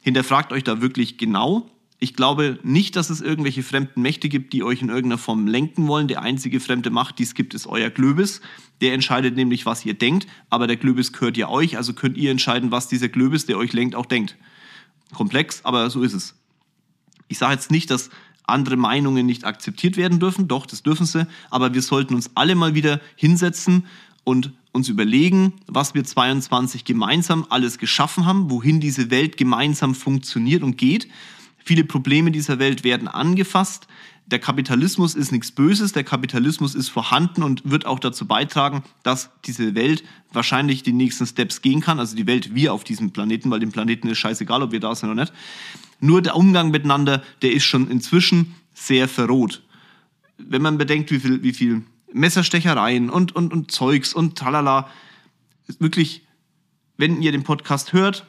Hinterfragt 0.00 0.52
euch 0.52 0.64
da 0.64 0.80
wirklich 0.80 1.18
genau 1.18 1.70
ich 2.02 2.14
glaube 2.14 2.58
nicht, 2.62 2.96
dass 2.96 3.10
es 3.10 3.20
irgendwelche 3.20 3.62
fremden 3.62 4.00
Mächte 4.00 4.30
gibt, 4.30 4.54
die 4.54 4.64
euch 4.64 4.80
in 4.80 4.88
irgendeiner 4.88 5.18
Form 5.18 5.46
lenken 5.46 5.86
wollen. 5.86 6.08
Der 6.08 6.22
einzige 6.22 6.58
fremde 6.58 6.88
Macht, 6.88 7.18
die 7.18 7.24
es 7.24 7.34
gibt, 7.34 7.52
ist 7.52 7.66
euer 7.66 7.90
Glöbis. 7.90 8.40
Der 8.80 8.94
entscheidet 8.94 9.36
nämlich, 9.36 9.66
was 9.66 9.84
ihr 9.84 9.92
denkt, 9.92 10.26
aber 10.48 10.66
der 10.66 10.76
Glöbis 10.76 11.12
gehört 11.12 11.36
ja 11.36 11.50
euch, 11.50 11.76
also 11.76 11.92
könnt 11.92 12.16
ihr 12.16 12.30
entscheiden, 12.30 12.70
was 12.70 12.88
dieser 12.88 13.10
Glöbis, 13.10 13.44
der 13.44 13.58
euch 13.58 13.74
lenkt, 13.74 13.94
auch 13.94 14.06
denkt. 14.06 14.36
Komplex, 15.12 15.62
aber 15.62 15.90
so 15.90 16.02
ist 16.02 16.14
es. 16.14 16.34
Ich 17.28 17.36
sage 17.36 17.52
jetzt 17.52 17.70
nicht, 17.70 17.90
dass 17.90 18.08
andere 18.44 18.76
Meinungen 18.76 19.26
nicht 19.26 19.44
akzeptiert 19.44 19.98
werden 19.98 20.18
dürfen. 20.18 20.48
Doch, 20.48 20.64
das 20.64 20.82
dürfen 20.82 21.04
sie. 21.04 21.26
Aber 21.50 21.74
wir 21.74 21.82
sollten 21.82 22.14
uns 22.14 22.30
alle 22.34 22.54
mal 22.54 22.74
wieder 22.74 23.00
hinsetzen 23.14 23.86
und 24.30 24.52
uns 24.72 24.88
überlegen, 24.88 25.54
was 25.66 25.94
wir 25.94 26.04
22 26.04 26.84
gemeinsam 26.84 27.44
alles 27.50 27.78
geschaffen 27.78 28.24
haben, 28.24 28.50
wohin 28.50 28.80
diese 28.80 29.10
Welt 29.10 29.36
gemeinsam 29.36 29.94
funktioniert 29.94 30.62
und 30.62 30.78
geht. 30.78 31.08
Viele 31.64 31.84
Probleme 31.84 32.30
dieser 32.30 32.58
Welt 32.58 32.84
werden 32.84 33.08
angefasst. 33.08 33.88
Der 34.26 34.38
Kapitalismus 34.38 35.16
ist 35.16 35.32
nichts 35.32 35.50
Böses, 35.50 35.92
der 35.92 36.04
Kapitalismus 36.04 36.76
ist 36.76 36.88
vorhanden 36.88 37.42
und 37.42 37.68
wird 37.68 37.84
auch 37.84 37.98
dazu 37.98 38.26
beitragen, 38.26 38.84
dass 39.02 39.30
diese 39.44 39.74
Welt 39.74 40.04
wahrscheinlich 40.32 40.84
die 40.84 40.92
nächsten 40.92 41.26
Steps 41.26 41.62
gehen 41.62 41.80
kann. 41.80 41.98
Also 41.98 42.14
die 42.14 42.28
Welt, 42.28 42.54
wir 42.54 42.72
auf 42.72 42.84
diesem 42.84 43.10
Planeten, 43.10 43.50
weil 43.50 43.58
dem 43.58 43.72
Planeten 43.72 44.06
ist 44.08 44.18
scheißegal, 44.18 44.62
ob 44.62 44.70
wir 44.70 44.78
da 44.78 44.94
sind 44.94 45.10
oder 45.10 45.22
nicht. 45.22 45.32
Nur 45.98 46.22
der 46.22 46.36
Umgang 46.36 46.70
miteinander, 46.70 47.24
der 47.42 47.52
ist 47.52 47.64
schon 47.64 47.90
inzwischen 47.90 48.54
sehr 48.72 49.08
verroht. 49.08 49.62
Wenn 50.38 50.62
man 50.62 50.78
bedenkt, 50.78 51.10
wie 51.10 51.18
viel, 51.18 51.42
wie 51.42 51.52
viel 51.52 51.82
Messerstechereien 52.12 53.10
und, 53.10 53.34
und, 53.34 53.52
und 53.52 53.70
Zeugs 53.70 54.12
und 54.14 54.36
tralala, 54.36 54.88
wirklich, 55.78 56.26
wenn 56.96 57.22
ihr 57.22 57.32
den 57.32 57.44
Podcast 57.44 57.92
hört, 57.92 58.26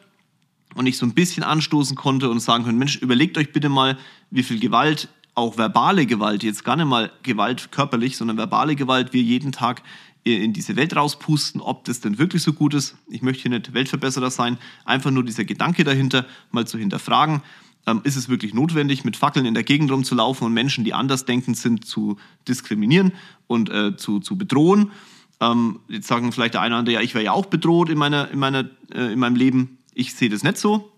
und 0.75 0.85
ich 0.85 0.97
so 0.97 1.05
ein 1.05 1.13
bisschen 1.13 1.43
anstoßen 1.43 1.95
konnte 1.95 2.29
und 2.29 2.39
sagen 2.39 2.63
können, 2.63 2.77
Mensch, 2.77 2.97
überlegt 2.97 3.37
euch 3.37 3.51
bitte 3.51 3.69
mal, 3.69 3.97
wie 4.29 4.43
viel 4.43 4.59
Gewalt, 4.59 5.09
auch 5.33 5.57
verbale 5.57 6.05
Gewalt, 6.05 6.43
jetzt 6.43 6.63
gar 6.63 6.75
nicht 6.75 6.85
mal 6.85 7.11
Gewalt 7.23 7.71
körperlich, 7.71 8.17
sondern 8.17 8.37
verbale 8.37 8.75
Gewalt 8.75 9.13
wir 9.13 9.21
jeden 9.21 9.51
Tag 9.51 9.81
in 10.23 10.53
diese 10.53 10.75
Welt 10.75 10.95
rauspusten, 10.95 11.61
ob 11.61 11.83
das 11.85 11.99
denn 11.99 12.19
wirklich 12.19 12.43
so 12.43 12.53
gut 12.53 12.73
ist. 12.73 12.95
Ich 13.09 13.21
möchte 13.21 13.43
hier 13.43 13.51
nicht 13.51 13.73
Weltverbesserer 13.73 14.29
sein, 14.29 14.59
einfach 14.85 15.09
nur 15.09 15.23
dieser 15.23 15.45
Gedanke 15.45 15.83
dahinter 15.83 16.25
mal 16.51 16.67
zu 16.67 16.77
hinterfragen. 16.77 17.41
Ähm, 17.87 18.01
ist 18.03 18.15
es 18.15 18.29
wirklich 18.29 18.53
notwendig, 18.53 19.03
mit 19.03 19.17
Fackeln 19.17 19.45
in 19.45 19.53
der 19.53 19.63
Gegend 19.63 19.91
rumzulaufen 19.91 20.45
und 20.45 20.53
Menschen, 20.53 20.83
die 20.83 20.93
andersdenkend 20.93 21.57
sind, 21.57 21.85
zu 21.85 22.17
diskriminieren 22.47 23.13
und 23.47 23.69
äh, 23.69 23.95
zu, 23.97 24.19
zu 24.19 24.37
bedrohen? 24.37 24.91
Ähm, 25.39 25.79
jetzt 25.87 26.07
sagen 26.07 26.31
vielleicht 26.31 26.53
der 26.53 26.61
eine 26.61 26.75
oder 26.75 26.79
andere, 26.79 26.95
ja, 26.95 27.01
ich 27.01 27.15
wäre 27.15 27.25
ja 27.25 27.31
auch 27.31 27.47
bedroht 27.47 27.89
in, 27.89 27.97
meiner, 27.97 28.29
in, 28.29 28.37
meiner, 28.37 28.69
äh, 28.93 29.11
in 29.11 29.19
meinem 29.19 29.35
Leben. 29.35 29.79
Ich 29.93 30.13
sehe 30.13 30.29
das 30.29 30.43
nicht 30.43 30.57
so. 30.57 30.91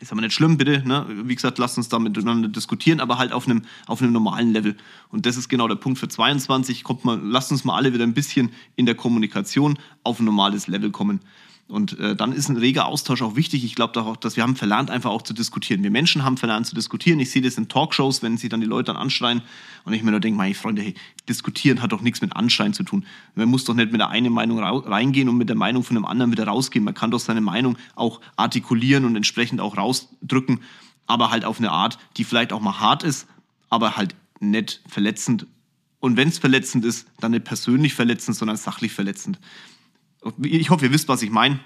Ist 0.00 0.12
aber 0.12 0.20
nicht 0.20 0.34
schlimm, 0.34 0.58
bitte. 0.58 0.86
Ne? 0.86 1.06
Wie 1.24 1.34
gesagt, 1.34 1.58
lasst 1.58 1.76
uns 1.76 1.88
da 1.88 1.98
miteinander 1.98 2.48
diskutieren, 2.48 3.00
aber 3.00 3.18
halt 3.18 3.32
auf 3.32 3.46
einem, 3.48 3.62
auf 3.86 4.00
einem 4.00 4.12
normalen 4.12 4.52
Level. 4.52 4.76
Und 5.08 5.26
das 5.26 5.36
ist 5.36 5.48
genau 5.48 5.66
der 5.66 5.74
Punkt 5.74 5.98
für 5.98 6.08
22. 6.08 6.84
Kommt 6.84 7.04
mal, 7.04 7.18
lasst 7.20 7.50
uns 7.50 7.64
mal 7.64 7.74
alle 7.74 7.92
wieder 7.92 8.04
ein 8.04 8.14
bisschen 8.14 8.50
in 8.76 8.86
der 8.86 8.94
Kommunikation 8.94 9.76
auf 10.04 10.20
ein 10.20 10.24
normales 10.24 10.68
Level 10.68 10.90
kommen. 10.90 11.20
Und 11.68 11.98
äh, 11.98 12.16
dann 12.16 12.32
ist 12.32 12.48
ein 12.48 12.56
reger 12.56 12.86
Austausch 12.86 13.20
auch 13.20 13.36
wichtig. 13.36 13.62
Ich 13.62 13.74
glaube 13.74 14.00
auch, 14.00 14.16
dass 14.16 14.36
wir 14.36 14.42
haben 14.42 14.56
verlernt, 14.56 14.90
einfach 14.90 15.10
auch 15.10 15.20
zu 15.20 15.34
diskutieren. 15.34 15.82
Wir 15.82 15.90
Menschen 15.90 16.24
haben 16.24 16.38
verlernt 16.38 16.66
zu 16.66 16.74
diskutieren. 16.74 17.20
Ich 17.20 17.30
sehe 17.30 17.42
das 17.42 17.58
in 17.58 17.68
Talkshows, 17.68 18.22
wenn 18.22 18.38
sie 18.38 18.48
dann 18.48 18.62
die 18.62 18.66
Leute 18.66 18.86
dann 18.86 18.96
anschreien 18.96 19.42
und 19.84 19.92
ich 19.92 20.02
mir 20.02 20.10
nur 20.10 20.20
denke, 20.20 20.38
meine 20.38 20.54
Freunde, 20.54 20.80
hey, 20.80 20.94
diskutieren 21.28 21.82
hat 21.82 21.92
doch 21.92 22.00
nichts 22.00 22.22
mit 22.22 22.34
Anschreien 22.34 22.72
zu 22.72 22.84
tun. 22.84 23.04
Man 23.34 23.48
muss 23.48 23.64
doch 23.64 23.74
nicht 23.74 23.92
mit 23.92 24.00
der 24.00 24.08
einen 24.08 24.32
Meinung 24.32 24.60
reingehen 24.60 25.28
und 25.28 25.36
mit 25.36 25.50
der 25.50 25.56
Meinung 25.56 25.84
von 25.84 25.94
einem 25.94 26.06
anderen 26.06 26.32
wieder 26.32 26.46
rausgehen. 26.46 26.86
Man 26.86 26.94
kann 26.94 27.10
doch 27.10 27.20
seine 27.20 27.42
Meinung 27.42 27.76
auch 27.96 28.22
artikulieren 28.36 29.04
und 29.04 29.14
entsprechend 29.14 29.60
auch 29.60 29.76
rausdrücken, 29.76 30.60
aber 31.06 31.30
halt 31.30 31.44
auf 31.44 31.58
eine 31.58 31.70
Art, 31.70 31.98
die 32.16 32.24
vielleicht 32.24 32.54
auch 32.54 32.60
mal 32.62 32.80
hart 32.80 33.02
ist, 33.02 33.26
aber 33.68 33.98
halt 33.98 34.14
nicht 34.40 34.80
verletzend. 34.88 35.46
Und 36.00 36.16
wenn 36.16 36.28
es 36.28 36.38
verletzend 36.38 36.86
ist, 36.86 37.08
dann 37.20 37.32
nicht 37.32 37.44
persönlich 37.44 37.92
verletzend, 37.92 38.38
sondern 38.38 38.56
sachlich 38.56 38.92
verletzend. 38.92 39.38
Ich 40.42 40.70
hoffe, 40.70 40.86
ihr 40.86 40.92
wisst, 40.92 41.08
was 41.08 41.22
ich 41.22 41.30
meine. 41.30 41.60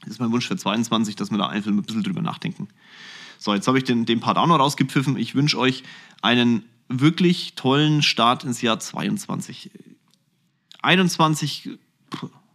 Das 0.00 0.10
ist 0.10 0.20
mein 0.20 0.30
Wunsch 0.32 0.46
für 0.46 0.56
22, 0.56 1.16
dass 1.16 1.30
wir 1.30 1.38
da 1.38 1.48
einfach 1.48 1.70
ein 1.70 1.82
bisschen 1.82 2.02
drüber 2.02 2.22
nachdenken. 2.22 2.68
So, 3.38 3.54
jetzt 3.54 3.68
habe 3.68 3.78
ich 3.78 3.84
den, 3.84 4.06
den 4.06 4.20
Part 4.20 4.38
auch 4.38 4.46
noch 4.46 4.58
rausgepfiffen. 4.58 5.16
Ich 5.16 5.34
wünsche 5.34 5.58
euch 5.58 5.82
einen 6.22 6.64
wirklich 6.88 7.54
tollen 7.54 8.02
Start 8.02 8.44
ins 8.44 8.62
Jahr 8.62 8.80
22. 8.80 9.70
21 10.82 11.70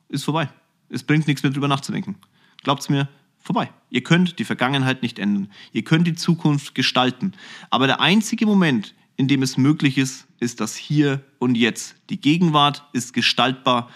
ist 0.10 0.23
vorbei. 0.23 0.49
Es 0.89 1.03
bringt 1.03 1.27
nichts 1.27 1.43
mehr 1.43 1.51
drüber 1.51 1.67
nachzudenken. 1.67 2.15
Glaubt's 2.63 2.89
mir, 2.89 3.10
vorbei. 3.39 3.71
Ihr 3.89 4.03
könnt 4.03 4.39
die 4.39 4.45
Vergangenheit 4.45 5.01
nicht 5.01 5.19
ändern. 5.19 5.51
Ihr 5.71 5.84
könnt 5.84 6.08
die 6.08 6.15
Zukunft 6.15 6.75
gestalten. 6.75 7.34
Aber 7.69 7.88
der 7.88 7.99
einzige 7.99 8.45
Moment, 8.45 8.95
in 9.15 9.27
dem 9.27 9.43
es 9.43 9.58
möglich 9.58 9.97
ist, 9.97 10.27
ist 10.39 10.60
das 10.60 10.75
Hier 10.75 11.23
und 11.39 11.56
Jetzt. 11.56 11.95
Die 12.10 12.19
Gegenwart 12.19 12.84
ist 12.93 13.13
gestaltbar. 13.13 13.89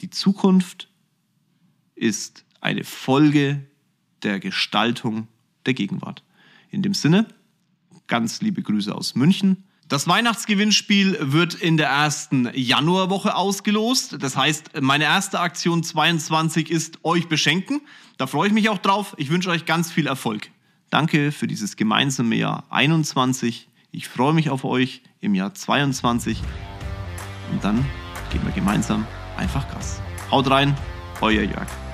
Die 0.00 0.10
Zukunft 0.10 0.88
ist 2.00 2.44
eine 2.60 2.84
Folge 2.84 3.64
der 4.22 4.40
Gestaltung 4.40 5.28
der 5.66 5.74
Gegenwart. 5.74 6.22
In 6.70 6.82
dem 6.82 6.94
Sinne, 6.94 7.26
ganz 8.06 8.40
liebe 8.40 8.62
Grüße 8.62 8.94
aus 8.94 9.14
München. 9.14 9.64
Das 9.88 10.06
Weihnachtsgewinnspiel 10.06 11.18
wird 11.20 11.54
in 11.54 11.76
der 11.76 11.88
ersten 11.88 12.48
Januarwoche 12.54 13.34
ausgelost. 13.34 14.22
Das 14.22 14.36
heißt, 14.36 14.80
meine 14.80 15.04
erste 15.04 15.40
Aktion 15.40 15.82
22 15.82 16.70
ist 16.70 17.04
euch 17.04 17.28
beschenken. 17.28 17.80
Da 18.16 18.26
freue 18.26 18.48
ich 18.48 18.54
mich 18.54 18.68
auch 18.68 18.78
drauf. 18.78 19.14
Ich 19.18 19.30
wünsche 19.30 19.50
euch 19.50 19.66
ganz 19.66 19.90
viel 19.90 20.06
Erfolg. 20.06 20.50
Danke 20.90 21.32
für 21.32 21.48
dieses 21.48 21.76
gemeinsame 21.76 22.36
Jahr 22.36 22.64
21. 22.70 23.68
Ich 23.90 24.08
freue 24.08 24.32
mich 24.32 24.48
auf 24.50 24.64
euch 24.64 25.02
im 25.20 25.34
Jahr 25.34 25.54
22. 25.54 26.40
Und 27.52 27.64
dann 27.64 27.84
gehen 28.30 28.44
wir 28.44 28.52
gemeinsam 28.52 29.06
einfach 29.36 29.68
Gas. 29.72 30.00
Haut 30.30 30.48
rein, 30.50 30.76
euer 31.20 31.42
Jörg. 31.42 31.89